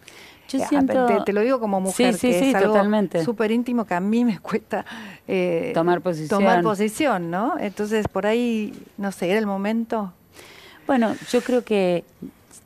Yo 0.49 0.59
eh, 0.59 0.67
siento... 0.69 1.07
te, 1.25 1.33
lo 1.33 1.41
digo 1.41 1.61
como 1.61 1.81
mujer, 1.81 2.19
que 2.19 2.51
es 2.51 2.55
algo 2.57 2.75
súper 3.25 3.53
íntimo 3.53 3.85
que 3.85 3.95
a 3.95 4.01
mí 4.01 4.25
me 4.25 4.41
cuesta 4.41 4.85
eh, 5.29 5.71
tomar 5.73 6.01
posición. 6.01 6.41
Tomar 6.41 6.63
posición, 6.65 7.31
¿no? 7.31 7.55
Entonces, 7.61 8.09
por 8.09 8.27
ahí, 8.27 8.73
no 8.99 9.13
sé, 9.13 9.31
¿era 9.31 9.39
el 9.39 9.47
momento? 9.47 10.13
Bueno, 10.89 11.15
yo 11.31 11.43
creo 11.43 11.63
que 11.63 12.03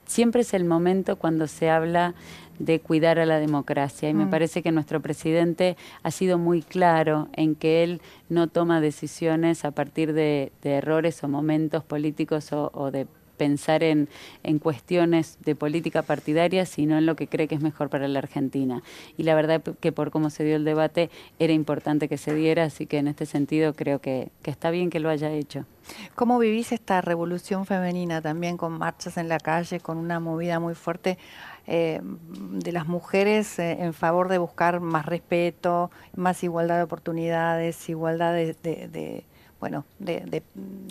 siempre 0.06 0.40
es 0.40 0.54
el 0.54 0.64
momento 0.64 1.16
cuando 1.16 1.48
se 1.48 1.68
habla 1.68 2.14
de 2.58 2.80
cuidar 2.80 3.18
a 3.18 3.26
la 3.26 3.38
democracia. 3.38 4.08
Y 4.08 4.14
me 4.14 4.24
mm. 4.24 4.30
parece 4.30 4.62
que 4.62 4.72
nuestro 4.72 5.02
presidente 5.02 5.76
ha 6.02 6.10
sido 6.10 6.38
muy 6.38 6.62
claro 6.62 7.28
en 7.34 7.56
que 7.56 7.84
él 7.84 8.00
no 8.30 8.46
toma 8.46 8.80
decisiones 8.80 9.66
a 9.66 9.72
partir 9.72 10.14
de, 10.14 10.50
errores 10.62 11.22
o 11.22 11.28
momentos 11.28 11.84
políticos 11.84 12.54
o, 12.54 12.70
o 12.72 12.90
de 12.90 13.06
pensar 13.36 13.82
en, 13.82 14.08
en, 14.42 14.58
cuestiones 14.58 15.38
de 15.44 15.54
política 15.54 16.02
partidaria, 16.02 16.66
sino 16.66 16.98
en 16.98 17.06
lo 17.06 17.16
que 17.16 17.26
cree 17.26 17.48
que 17.48 17.54
es 17.54 17.60
mejor 17.60 17.90
para 17.90 18.08
la 18.08 18.18
Argentina. 18.18 18.82
Y 19.16 19.24
la 19.24 19.34
verdad 19.34 19.62
que 19.62 19.92
por 19.92 20.10
cómo 20.10 20.30
se 20.30 20.44
dio 20.44 20.56
el 20.56 20.64
debate 20.64 21.10
era 21.38 21.52
importante 21.52 22.08
que 22.08 22.18
se 22.18 22.34
diera, 22.34 22.64
así 22.64 22.86
que 22.86 22.98
en 22.98 23.08
este 23.08 23.26
sentido 23.26 23.74
creo 23.74 24.00
que, 24.00 24.30
que 24.42 24.50
está 24.50 24.70
bien 24.70 24.90
que 24.90 25.00
lo 25.00 25.08
haya 25.08 25.30
hecho. 25.30 25.66
¿Cómo 26.14 26.38
vivís 26.38 26.72
esta 26.72 27.00
revolución 27.00 27.66
femenina 27.66 28.22
también 28.22 28.56
con 28.56 28.72
marchas 28.72 29.16
en 29.16 29.28
la 29.28 29.38
calle, 29.38 29.80
con 29.80 29.98
una 29.98 30.20
movida 30.20 30.58
muy 30.58 30.74
fuerte 30.74 31.18
eh, 31.66 32.00
de 32.02 32.72
las 32.72 32.86
mujeres 32.86 33.58
eh, 33.58 33.78
en 33.80 33.94
favor 33.94 34.28
de 34.28 34.38
buscar 34.38 34.80
más 34.80 35.06
respeto, 35.06 35.90
más 36.14 36.42
igualdad 36.42 36.76
de 36.76 36.82
oportunidades, 36.84 37.88
igualdad 37.88 38.32
de 38.34 39.24
bueno, 39.64 39.86
de, 39.98 40.42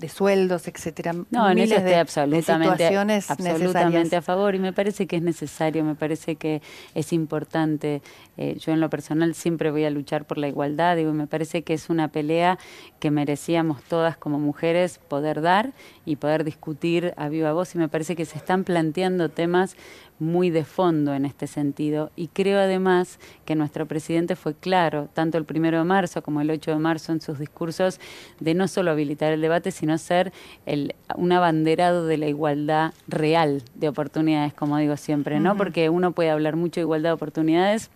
sueldos, 0.10 0.68
etcétera. 0.68 1.14
No, 1.30 1.48
en 1.48 1.60
eso 1.60 1.76
estoy 1.76 1.94
absolutamente, 1.94 2.88
absolutamente 3.30 4.16
a 4.16 4.24
favor 4.24 4.56
y 4.56 4.58
me 4.58 4.74
parece 4.74 5.06
que 5.06 5.18
es 5.18 5.22
necesario, 5.22 5.84
me 5.84 5.94
parece 5.94 6.38
que 6.38 6.64
es 6.96 7.14
importante. 7.14 8.02
Eh, 8.36 8.58
yo 8.60 8.72
en 8.72 8.80
lo 8.80 8.90
personal 8.90 9.36
siempre 9.36 9.70
voy 9.70 9.86
a 9.86 9.92
luchar 9.92 10.26
por 10.26 10.40
la 10.40 10.48
igualdad, 10.48 10.98
y 10.98 11.04
me 11.04 11.28
parece 11.28 11.62
que 11.62 11.76
es 11.76 11.92
una 11.92 12.08
pelea 12.08 12.58
que 13.00 13.12
merecíamos 13.12 13.84
todas 13.84 14.18
como 14.18 14.40
mujeres 14.40 15.00
poder 15.08 15.42
dar 15.42 15.74
y 16.04 16.16
poder 16.16 16.44
discutir 16.44 17.14
a 17.16 17.30
viva 17.30 17.54
voz 17.54 17.76
y 17.76 17.78
me 17.78 17.90
parece 17.90 18.16
que 18.16 18.26
se 18.26 18.40
están 18.40 18.64
planteando 18.64 19.30
temas 19.30 19.78
muy 20.20 20.50
de 20.50 20.64
fondo 20.64 21.14
en 21.14 21.26
este 21.26 21.48
sentido. 21.48 22.12
Y 22.16 22.28
creo 22.28 22.60
además 22.60 23.20
que 23.46 23.56
nuestro 23.56 23.86
presidente 23.86 24.36
fue 24.36 24.54
claro, 24.54 25.10
tanto 25.14 25.38
el 25.38 25.46
primero 25.46 25.80
de 25.80 25.84
marzo 25.84 26.22
como 26.22 26.42
el 26.42 26.50
8 26.50 26.72
de 26.72 26.78
marzo 26.78 27.12
en 27.12 27.22
sus 27.22 27.40
discursos, 27.40 28.00
de 28.40 28.54
no 28.54 28.68
solo 28.68 28.92
habilitar 28.92 29.34
el 29.34 29.42
debate, 29.42 29.72
sino 29.72 29.98
ser 29.98 30.32
el, 30.66 30.96
un 31.16 31.32
abanderado 31.32 32.06
de 32.06 32.18
la 32.18 32.28
igualdad 32.28 32.94
real 33.08 33.64
de 33.76 33.90
oportunidades, 33.90 34.54
como 34.54 34.78
digo 34.78 34.98
siempre, 34.98 35.40
¿no? 35.40 35.58
Porque 35.58 35.90
uno 35.90 36.12
puede 36.12 36.30
hablar 36.30 36.56
mucho 36.56 36.80
de 36.80 36.86
igualdad 36.86 37.10
de 37.10 37.14
oportunidades, 37.14 37.90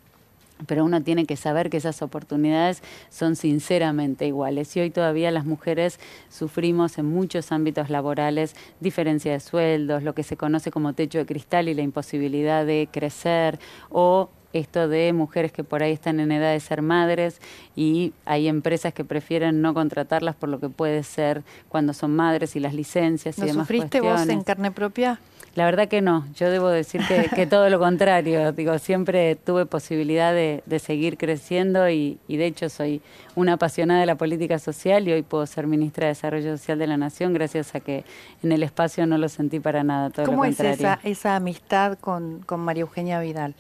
pero 0.66 0.84
uno 0.84 1.02
tiene 1.04 1.26
que 1.26 1.36
saber 1.36 1.70
que 1.70 1.78
esas 1.78 2.02
oportunidades 2.02 2.82
son 3.10 3.36
sinceramente 3.36 4.26
iguales. 4.26 4.76
Y 4.76 4.82
hoy 4.82 4.90
todavía 4.90 5.32
las 5.32 5.46
mujeres 5.46 6.00
sufrimos 6.30 6.98
en 6.98 7.06
muchos 7.06 7.52
ámbitos 7.52 7.90
laborales 7.90 8.56
diferencia 8.80 9.32
de 9.32 9.40
sueldos, 9.40 10.04
lo 10.04 10.14
que 10.14 10.24
se 10.24 10.38
conoce 10.38 10.72
como 10.72 10.94
techo 10.94 11.20
de 11.20 11.26
cristal 11.26 11.70
y 11.70 11.74
la 11.74 11.82
imposibilidad 11.82 12.66
de 12.66 12.90
crecer 12.92 13.60
o 13.90 14.30
esto 14.54 14.88
de 14.88 15.14
mujeres 15.14 15.52
que 15.52 15.64
por 15.64 15.84
ahí 15.84 15.92
están 15.92 16.20
en 16.20 16.32
edad 16.32 16.52
de 16.52 16.60
ser 16.60 16.82
madres 16.82 17.42
y 17.76 18.14
hay 18.26 18.48
empresas 18.48 18.94
que 18.94 19.04
prefieren 19.04 19.62
no 19.62 19.74
contratarlas 19.74 20.36
por 20.36 20.50
lo 20.50 20.60
que 20.60 20.70
puede 20.70 21.04
ser 21.04 21.44
cuando 21.70 21.94
son 21.94 22.16
madres 22.16 22.56
y 22.56 22.60
las 22.60 22.74
licencias 22.74 23.38
y 23.38 23.42
demás 23.42 23.68
sufriste 23.68 24.02
vos 24.02 24.28
en 24.28 24.44
carne 24.44 24.72
propia? 24.72 25.20
La 25.58 25.66
verdad 25.66 25.88
que 25.88 26.04
no, 26.04 26.24
yo 26.36 26.52
debo 26.52 26.70
decir 26.70 27.02
que, 27.34 27.48
todo 27.48 27.68
lo 27.70 27.80
contrario, 27.80 28.52
digo, 28.54 28.78
siempre 28.78 29.36
tuve 29.36 29.66
posibilidad 29.66 30.32
de, 30.32 30.62
seguir 30.80 31.18
creciendo 31.18 31.90
y, 31.90 32.20
de 32.28 32.46
hecho 32.46 32.70
soy 32.70 33.02
una 33.34 33.54
apasionada 33.54 34.02
de 34.02 34.06
la 34.06 34.14
política 34.14 34.60
social 34.60 35.08
y 35.08 35.14
hoy 35.14 35.24
puedo 35.24 35.48
ser 35.48 35.66
ministra 35.66 36.06
de 36.06 36.10
Desarrollo 36.10 36.56
Social 36.58 36.78
de 36.78 36.86
la 36.86 36.98
Nación 36.98 37.34
gracias 37.34 37.74
a 37.74 37.80
que 37.80 38.06
en 38.44 38.52
el 38.52 38.62
espacio 38.62 39.08
no 39.08 39.18
lo 39.18 39.30
sentí 39.30 39.60
para 39.60 39.84
nada, 39.84 40.12
todo 40.12 40.28
¿Cómo 40.28 40.44
lo 40.44 40.50
contrario. 40.50 40.74
es 40.74 40.80
esa, 40.80 41.00
esa 41.04 41.36
amistad 41.36 41.98
con, 41.98 42.44
con 42.46 42.60
María 42.60 42.82
Eugenia 42.82 43.20
Vidal? 43.20 43.56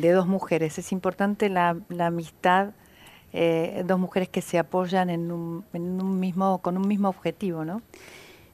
de 0.00 0.12
dos 0.12 0.26
mujeres. 0.26 0.78
Es 0.78 0.92
importante 0.92 1.48
la, 1.48 1.76
amistad, 2.00 2.70
eh, 3.32 3.82
dos 3.86 3.98
mujeres 3.98 4.28
que 4.28 4.42
se 4.42 4.58
apoyan 4.58 5.10
en 5.10 5.30
un, 5.30 5.64
en 5.72 6.00
un 6.00 6.20
mismo, 6.20 6.58
con 6.58 6.76
un 6.76 6.86
mismo 6.86 7.08
objetivo, 7.08 7.64
¿no? 7.64 7.82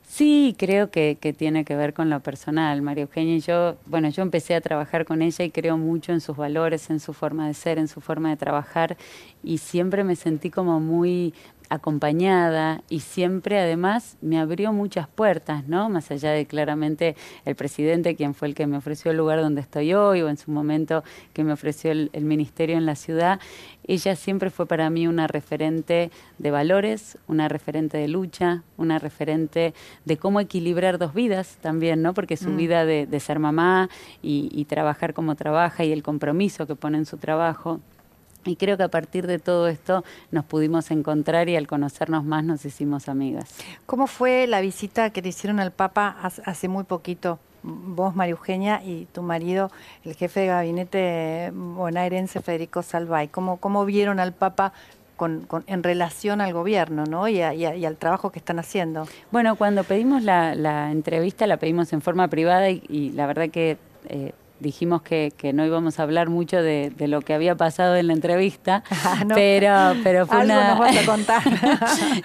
Sí, 0.07 0.55
creo 0.59 0.91
que, 0.91 1.19
que, 1.21 1.33
tiene 1.33 1.65
que 1.65 1.75
ver 1.75 1.93
con 1.93 2.09
lo 2.11 2.21
personal. 2.21 2.83
María 2.83 3.03
Eugenia 3.03 3.37
y 3.37 3.41
yo, 3.41 3.77
bueno, 3.87 4.09
yo 4.11 4.23
empecé 4.23 4.55
a 4.55 4.61
trabajar 4.61 5.05
con 5.07 5.23
ella 5.23 5.45
y 5.45 5.51
creo 5.51 5.77
mucho 5.77 6.13
en 6.13 6.21
sus 6.21 6.37
valores, 6.37 6.91
en 6.91 7.01
su 7.01 7.13
forma 7.15 7.49
de 7.49 7.55
ser, 7.55 7.79
en 7.79 7.89
su 7.89 8.01
forma 8.01 8.31
de 8.31 8.37
trabajar 8.37 8.97
y 9.43 9.59
siempre 9.59 10.05
me 10.05 10.15
sentí 10.15 10.51
como 10.51 10.79
muy 10.79 11.35
acompañada 11.75 12.83
y 12.89 13.01
siempre 13.01 13.59
además 13.59 14.17
me 14.21 14.39
abrió 14.39 14.73
muchas 14.73 15.09
puertas, 15.09 15.67
¿no? 15.69 15.89
Más 15.89 16.11
allá 16.11 16.31
de 16.31 16.47
claramente 16.47 17.17
el 17.45 17.55
presidente, 17.55 18.17
quien 18.17 18.35
fue 18.35 18.49
el 18.49 18.55
que 18.55 18.67
me 18.67 18.77
ofreció 18.77 19.11
el 19.11 19.17
lugar 19.17 19.41
donde 19.41 19.61
estoy 19.61 19.95
hoy 19.95 20.23
o 20.23 20.29
en 20.29 20.37
su 20.37 20.51
momento 20.51 21.05
que 21.33 21.45
me 21.45 21.53
ofreció 21.53 21.93
el, 21.93 22.11
ministerio 22.25 22.77
en 22.77 22.87
la 22.87 22.95
ciudad, 22.95 23.41
ella 23.87 24.17
siempre 24.17 24.51
fue 24.51 24.67
para 24.67 24.89
mí 24.89 25.07
una 25.07 25.27
referente 25.27 26.11
de 26.39 26.51
valores, 26.51 27.19
una 27.29 27.49
referente 27.49 27.99
de 27.99 28.09
lucha, 28.09 28.63
una 28.79 28.99
referente 28.99 29.75
de 30.05 30.17
cómo 30.17 30.41
equilibrar 30.41 30.99
dos 30.99 31.13
vidas 31.13 31.59
también, 31.61 32.01
¿no? 32.01 32.15
Porque 32.15 32.37
su 32.37 32.51
mm. 32.51 32.57
vida 32.57 32.87
de, 32.87 33.21
ser 33.21 33.39
mamá 33.39 33.89
y 34.23 34.65
trabajar 34.67 35.15
como 35.15 35.35
trabaja 35.35 35.85
y 35.85 35.93
el 35.93 36.03
compromiso 36.03 36.67
que 36.67 36.75
pone 36.75 36.99
en 36.99 37.07
su 37.07 37.17
trabajo 37.17 37.81
y 38.45 38.57
creo 38.57 38.77
que 38.77 38.83
a 38.83 38.89
partir 38.89 39.27
de 39.27 39.39
todo 39.39 39.69
esto 39.69 40.05
nos 40.31 40.45
pudimos 40.45 40.91
encontrar 40.91 41.49
y 41.49 41.57
al 41.57 41.67
conocernos 41.67 42.25
más 42.25 42.45
nos 42.45 42.65
hicimos 42.65 43.09
amigas. 43.09 43.55
¿Cómo 43.87 44.07
fue 44.07 44.47
la 44.47 44.61
visita 44.61 45.11
que 45.11 45.23
te 45.23 45.29
hicieron 45.29 45.61
al 45.61 45.73
Papa 45.73 46.17
hace 46.23 46.69
muy 46.69 46.85
poquito? 46.85 47.39
Vos, 47.63 48.15
María 48.15 48.33
Eugenia, 48.33 48.83
y 48.85 49.07
tu 49.07 49.23
marido, 49.23 49.71
el 50.05 50.15
jefe 50.15 50.41
de 50.41 50.47
gabinete 50.49 51.51
bonaerense 51.55 52.43
Federico 52.43 52.83
Salvay. 52.83 53.29
¿Cómo, 53.29 53.57
cómo 53.57 53.87
vieron 53.87 54.21
al 54.21 54.35
Papa 54.35 54.75
con, 55.17 55.47
en 55.67 55.83
relación 55.83 56.41
al 56.41 56.53
gobierno 56.53 57.05
¿no? 57.05 57.29
y, 57.29 57.41
al 57.41 57.97
trabajo 57.97 58.31
que 58.31 58.39
están 58.39 58.59
haciendo. 58.59 59.07
Bueno, 59.31 59.57
cuando 59.57 59.85
pedimos 59.85 60.23
la, 60.23 60.91
entrevista 60.91 61.47
la 61.47 61.57
pedimos 61.57 61.93
en 61.93 62.01
forma 62.01 62.29
privada 62.29 62.71
y, 62.71 63.13
la 63.15 63.27
verdad 63.27 63.49
que 63.51 63.79
eh, 64.09 64.33
dijimos 64.65 65.03
que, 65.03 65.33
que, 65.37 65.53
no 65.53 65.65
íbamos 65.65 66.01
a 66.01 66.03
hablar 66.03 66.31
mucho 66.31 66.61
de, 66.61 66.91
de, 66.97 67.07
lo 67.07 67.21
que 67.21 67.35
había 67.35 67.55
pasado 67.55 67.95
en 67.97 68.09
la 68.09 68.15
entrevista, 68.15 68.83
ah, 68.91 69.25
pero, 69.35 70.01
pero 70.03 70.27
fue 70.27 70.41
Algo 70.41 70.55
una... 70.55 70.71
nos 70.71 70.79
vas 70.79 70.97
a 70.97 71.07
contar. 71.07 71.43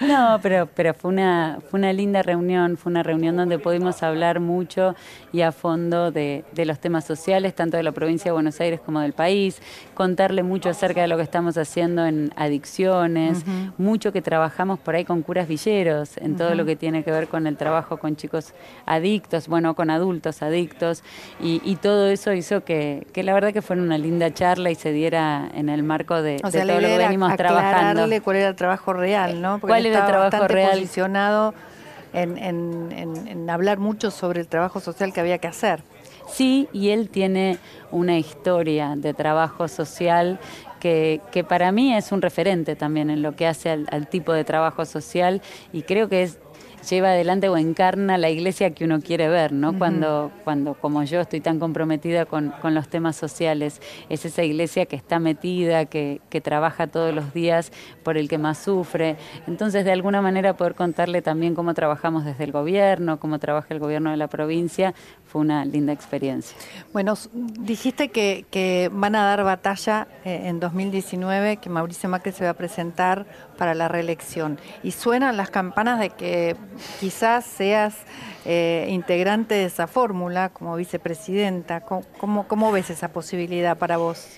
no, 0.00 0.38
pero, 0.42 0.68
pero 0.74 0.94
fue, 0.94 1.10
una, 1.10 1.58
fue 1.70 1.78
una 1.78 1.92
linda 1.92 2.22
reunión, 2.22 2.76
fue 2.76 2.90
una 2.90 3.02
reunión 3.02 3.36
donde 3.36 3.58
pudimos 3.58 4.02
hablar 4.02 4.40
mucho 4.40 4.96
y 5.32 5.42
a 5.42 5.52
fondo 5.52 6.10
de, 6.10 6.44
de, 6.52 6.64
los 6.64 6.80
temas 6.80 7.04
sociales, 7.04 7.54
tanto 7.54 7.76
de 7.76 7.82
la 7.82 7.92
provincia 7.92 8.30
de 8.30 8.32
Buenos 8.32 8.58
Aires 8.60 8.80
como 8.80 9.00
del 9.00 9.12
país, 9.12 9.60
contarle 9.94 10.42
mucho 10.42 10.70
acerca 10.70 11.02
de 11.02 11.08
lo 11.08 11.16
que 11.18 11.22
estamos 11.22 11.58
haciendo 11.58 12.06
en 12.06 12.32
adicciones, 12.36 13.44
mucho 13.76 14.12
que 14.12 14.22
trabajamos 14.22 14.78
por 14.78 14.94
ahí 14.94 15.04
con 15.04 15.22
curas 15.22 15.46
villeros, 15.46 16.16
en 16.16 16.36
todo 16.36 16.54
lo 16.54 16.64
que 16.64 16.74
tiene 16.74 17.04
que 17.04 17.10
ver 17.10 17.28
con 17.28 17.46
el 17.46 17.56
trabajo 17.58 17.98
con 17.98 18.16
chicos 18.16 18.54
adictos, 18.86 19.46
bueno, 19.46 19.74
con 19.74 19.90
adultos 19.90 20.42
adictos, 20.42 21.04
y, 21.38 21.60
y 21.64 21.76
todo 21.76 22.08
eso 22.08 22.29
eso 22.32 22.56
hizo 22.56 22.64
que, 22.64 23.06
que 23.12 23.22
la 23.22 23.34
verdad 23.34 23.52
que 23.52 23.62
fuera 23.62 23.82
una 23.82 23.98
linda 23.98 24.32
charla 24.32 24.70
y 24.70 24.74
se 24.74 24.92
diera 24.92 25.50
en 25.54 25.68
el 25.68 25.82
marco 25.82 26.22
de, 26.22 26.36
todo 26.38 26.50
lo 26.64 26.78
que 26.78 26.98
venimos 26.98 27.36
trabajando. 27.36 28.06
cuál 28.22 28.36
era 28.36 28.48
el 28.48 28.56
trabajo 28.56 28.92
real, 28.92 29.40
¿no? 29.40 29.58
Porque 29.58 29.72
¿Cuál 29.72 29.86
era 29.86 30.00
el 30.00 30.06
trabajo 30.06 30.48
real? 30.48 30.72
posicionado 30.72 31.54
en, 32.12 32.38
en, 32.38 32.92
en, 33.26 33.50
hablar 33.50 33.78
mucho 33.78 34.10
sobre 34.10 34.40
el 34.40 34.48
trabajo 34.48 34.80
social 34.80 35.12
que 35.12 35.20
había 35.20 35.38
que 35.38 35.48
hacer. 35.48 35.82
Sí, 36.28 36.68
y 36.72 36.90
él 36.90 37.08
tiene 37.08 37.58
una 37.90 38.16
historia 38.18 38.94
de 38.96 39.14
trabajo 39.14 39.66
social 39.68 40.38
que, 40.78 41.20
que, 41.32 41.44
para 41.44 41.72
mí 41.72 41.94
es 41.94 42.12
un 42.12 42.22
referente 42.22 42.76
también 42.76 43.10
en 43.10 43.22
lo 43.22 43.34
que 43.34 43.46
hace 43.46 43.70
al, 43.70 43.86
al, 43.90 44.08
tipo 44.08 44.32
de 44.32 44.44
trabajo 44.44 44.86
social 44.86 45.42
y 45.72 45.82
creo 45.82 46.08
que 46.08 46.22
es 46.22 46.38
lleva 46.88 47.08
adelante 47.10 47.48
o 47.48 47.56
encarna 47.56 48.18
la 48.18 48.30
iglesia 48.30 48.70
que 48.70 48.84
uno 48.84 49.00
quiere 49.00 49.28
ver, 49.28 49.52
¿no? 49.52 49.76
Cuando, 49.76 50.30
cuando 50.44 50.74
como 50.74 51.02
yo 51.04 51.20
estoy 51.20 51.40
tan 51.40 51.58
comprometida 51.58 52.26
con, 52.26 52.50
con, 52.62 52.74
los 52.74 52.88
temas 52.88 53.16
sociales, 53.16 53.80
es 54.08 54.24
esa 54.24 54.42
iglesia 54.42 54.86
que 54.86 54.96
está 54.96 55.18
metida, 55.18 55.84
que, 55.84 56.20
que 56.30 56.40
trabaja 56.40 56.86
todos 56.86 57.14
los 57.14 57.32
días 57.34 57.72
por 58.02 58.16
el 58.16 58.28
que 58.28 58.38
más 58.38 58.58
sufre. 58.58 59.16
Entonces, 59.46 59.84
de 59.84 59.92
alguna 59.92 60.22
manera 60.22 60.56
poder 60.56 60.74
contarle 60.74 61.22
también 61.22 61.54
cómo 61.54 61.74
trabajamos 61.74 62.24
desde 62.24 62.44
el 62.44 62.52
gobierno, 62.52 63.20
cómo 63.20 63.38
trabaja 63.38 63.68
el 63.74 63.80
gobierno 63.80 64.10
de 64.10 64.16
la 64.16 64.28
provincia, 64.28 64.94
fue 65.30 65.42
una 65.42 65.64
linda 65.64 65.92
experiencia. 65.92 66.56
Bueno, 66.92 67.14
dijiste 67.32 68.08
que, 68.08 68.44
que 68.50 68.90
van 68.92 69.14
a 69.14 69.24
dar 69.24 69.44
batalla 69.44 70.08
eh, 70.24 70.42
en 70.46 70.58
2019, 70.58 71.58
que 71.58 71.70
Mauricio 71.70 72.08
Macri 72.08 72.32
se 72.32 72.44
va 72.44 72.50
a 72.50 72.54
presentar 72.54 73.26
para 73.56 73.74
la 73.74 73.86
reelección. 73.86 74.58
Y 74.82 74.90
suenan 74.90 75.36
las 75.36 75.50
campanas 75.50 76.00
de 76.00 76.10
que 76.10 76.56
quizás 76.98 77.44
seas 77.44 77.94
eh, 78.44 78.88
integrante 78.90 79.54
de 79.54 79.66
esa 79.66 79.86
fórmula 79.86 80.48
como 80.48 80.74
vicepresidenta. 80.74 81.80
¿Cómo, 81.80 82.48
¿Cómo, 82.48 82.72
ves 82.72 82.90
esa 82.90 83.12
posibilidad 83.12 83.78
para 83.78 83.98
vos? 83.98 84.36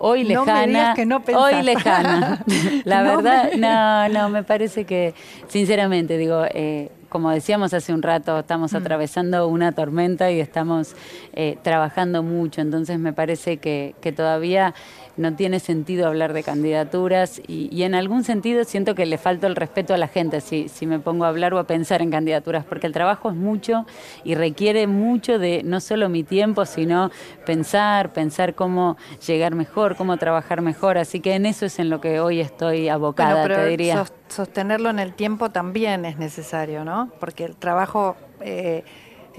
Hoy 0.00 0.24
lejana, 0.24 0.94
hoy 1.34 1.62
lejana. 1.62 2.44
La 2.84 3.02
verdad, 3.02 3.52
no, 3.56 4.08
no, 4.08 4.28
me 4.30 4.42
parece 4.42 4.84
que, 4.84 5.14
sinceramente, 5.48 6.16
digo, 6.18 6.44
eh, 6.54 6.90
como 7.08 7.30
decíamos 7.30 7.74
hace 7.74 7.92
un 7.92 8.02
rato, 8.02 8.38
estamos 8.38 8.72
mm. 8.72 8.76
atravesando 8.76 9.48
una 9.48 9.72
tormenta 9.72 10.30
y 10.30 10.40
estamos 10.40 10.94
eh, 11.32 11.58
trabajando 11.62 12.22
mucho, 12.22 12.60
entonces 12.60 12.98
me 12.98 13.12
parece 13.12 13.58
que, 13.58 13.94
que 14.00 14.12
todavía 14.12 14.74
no 15.18 15.34
tiene 15.34 15.60
sentido 15.60 16.06
hablar 16.06 16.32
de 16.32 16.42
candidaturas 16.42 17.42
y, 17.46 17.82
en 17.82 17.94
algún 17.94 18.24
sentido 18.24 18.64
siento 18.64 18.94
que 18.94 19.04
le 19.04 19.18
falta 19.18 19.46
el 19.46 19.56
respeto 19.56 19.92
a 19.92 19.98
la 19.98 20.08
gente 20.08 20.40
si, 20.40 20.68
si 20.68 20.86
me 20.86 20.98
pongo 21.00 21.24
a 21.24 21.28
hablar 21.28 21.52
o 21.54 21.58
a 21.58 21.64
pensar 21.64 22.00
en 22.02 22.10
candidaturas, 22.10 22.64
porque 22.64 22.86
el 22.86 22.92
trabajo 22.92 23.30
es 23.30 23.36
mucho 23.36 23.84
y 24.24 24.34
requiere 24.34 24.86
mucho 24.86 25.38
de 25.38 25.62
no 25.64 25.80
solo 25.80 26.08
mi 26.08 26.22
tiempo, 26.22 26.64
sino 26.64 27.10
pensar, 27.44 28.12
pensar 28.12 28.54
cómo 28.54 28.96
llegar 29.26 29.54
mejor, 29.54 29.96
cómo 29.96 30.16
trabajar 30.16 30.62
mejor, 30.62 30.98
así 30.98 31.20
que 31.20 31.34
en 31.34 31.46
eso 31.46 31.66
es 31.66 31.78
en 31.78 31.90
lo 31.90 32.00
que 32.00 32.20
hoy 32.20 32.40
estoy 32.40 32.88
abocada, 32.88 33.46
te 33.46 33.66
diría. 33.66 34.06
Sostenerlo 34.28 34.90
en 34.90 34.98
el 34.98 35.14
tiempo 35.14 35.50
también 35.50 36.04
es 36.04 36.18
necesario, 36.18 36.84
¿no? 36.84 37.10
Porque 37.18 37.44
el 37.44 37.56
trabajo... 37.56 38.16
Eh, 38.40 38.84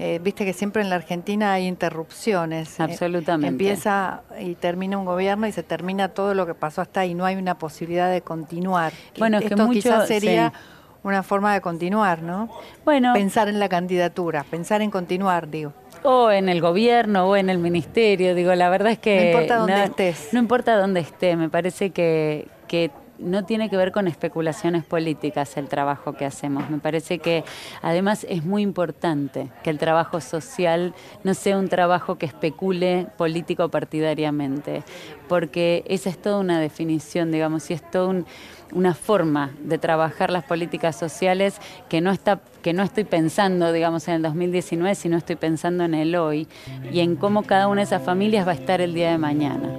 eh, 0.02 0.18
viste 0.18 0.46
que 0.46 0.54
siempre 0.54 0.80
en 0.80 0.88
la 0.88 0.96
Argentina 0.96 1.52
hay 1.52 1.66
interrupciones. 1.66 2.80
Eh, 2.80 2.84
Absolutamente. 2.84 3.48
empieza 3.48 4.22
y 4.40 4.54
termina 4.54 4.96
un 4.96 5.04
gobierno 5.04 5.46
y 5.46 5.52
se 5.52 5.62
termina 5.62 6.08
todo 6.08 6.32
lo 6.32 6.46
que 6.46 6.54
pasó 6.54 6.80
hasta 6.80 7.00
ahí. 7.00 7.12
No 7.12 7.26
hay 7.26 7.36
una 7.36 7.58
posibilidad 7.58 8.10
de 8.10 8.22
continuar. 8.22 8.94
Bueno, 9.18 9.36
Esto 9.36 9.68
que 9.68 9.74
quizás 9.74 10.08
sería 10.08 10.54
una 11.02 11.22
forma 11.22 11.52
de 11.52 11.60
continuar, 11.60 12.22
¿no? 12.22 12.48
Bueno. 12.82 13.12
Pensar 13.12 13.48
en 13.48 13.60
la 13.60 13.68
candidatura, 13.68 14.42
pensar 14.50 14.80
en 14.80 14.90
continuar, 14.90 15.50
digo. 15.50 15.74
O 16.02 16.30
en 16.30 16.48
el 16.48 16.62
gobierno 16.62 17.28
o 17.28 17.36
en 17.36 17.50
el 17.50 17.58
ministerio, 17.58 18.34
digo, 18.34 18.54
la 18.54 18.70
verdad 18.70 18.92
es 18.92 18.98
que... 18.98 19.16
No 19.20 19.26
importa 19.26 19.56
dónde 19.56 19.84
estés. 19.84 20.28
No 20.32 20.38
importa 20.38 20.76
dónde 20.78 21.00
esté, 21.00 21.36
me 21.36 21.50
parece 21.50 21.90
que, 21.90 22.48
que 22.68 22.90
no 23.20 23.44
tiene 23.44 23.70
que 23.70 23.76
ver 23.76 23.92
con 23.92 24.08
especulaciones 24.08 24.84
políticas 24.84 25.56
el 25.56 25.68
trabajo 25.68 26.12
que 26.14 26.24
hacemos. 26.24 26.68
Me 26.70 26.78
parece 26.78 27.18
que 27.18 27.44
además 27.82 28.26
es 28.28 28.44
muy 28.44 28.62
importante 28.62 29.48
que 29.62 29.70
el 29.70 29.78
trabajo 29.78 30.20
social 30.20 30.94
no 31.24 31.34
sea 31.34 31.58
un 31.58 31.68
trabajo 31.68 32.16
que 32.16 32.26
especule 32.26 33.06
político 33.16 33.68
partidariamente, 33.68 34.82
porque 35.28 35.84
esa 35.86 36.10
es 36.10 36.20
toda 36.20 36.38
una 36.38 36.60
definición, 36.60 37.30
digamos, 37.30 37.70
y 37.70 37.74
es 37.74 37.90
toda 37.90 38.24
una 38.72 38.94
forma 38.94 39.50
de 39.62 39.78
trabajar 39.78 40.30
las 40.30 40.44
políticas 40.44 40.96
sociales 40.96 41.60
que 41.88 42.00
no 42.00 42.10
está 42.10 42.40
que 42.62 42.72
no 42.74 42.82
estoy 42.82 43.04
pensando, 43.04 43.72
digamos, 43.72 44.06
en 44.08 44.14
el 44.14 44.22
2019, 44.22 44.94
sino 44.94 45.16
estoy 45.16 45.36
pensando 45.36 45.84
en 45.84 45.94
el 45.94 46.14
hoy 46.14 46.46
y 46.92 47.00
en 47.00 47.16
cómo 47.16 47.42
cada 47.42 47.68
una 47.68 47.80
de 47.80 47.84
esas 47.84 48.02
familias 48.02 48.46
va 48.46 48.52
a 48.52 48.54
estar 48.54 48.82
el 48.82 48.92
día 48.92 49.10
de 49.10 49.18
mañana. 49.18 49.70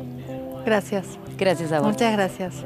Gracias. 0.66 1.20
Gracias 1.38 1.72
a 1.72 1.80
vos. 1.80 1.90
Muchas 1.90 2.14
gracias. 2.14 2.66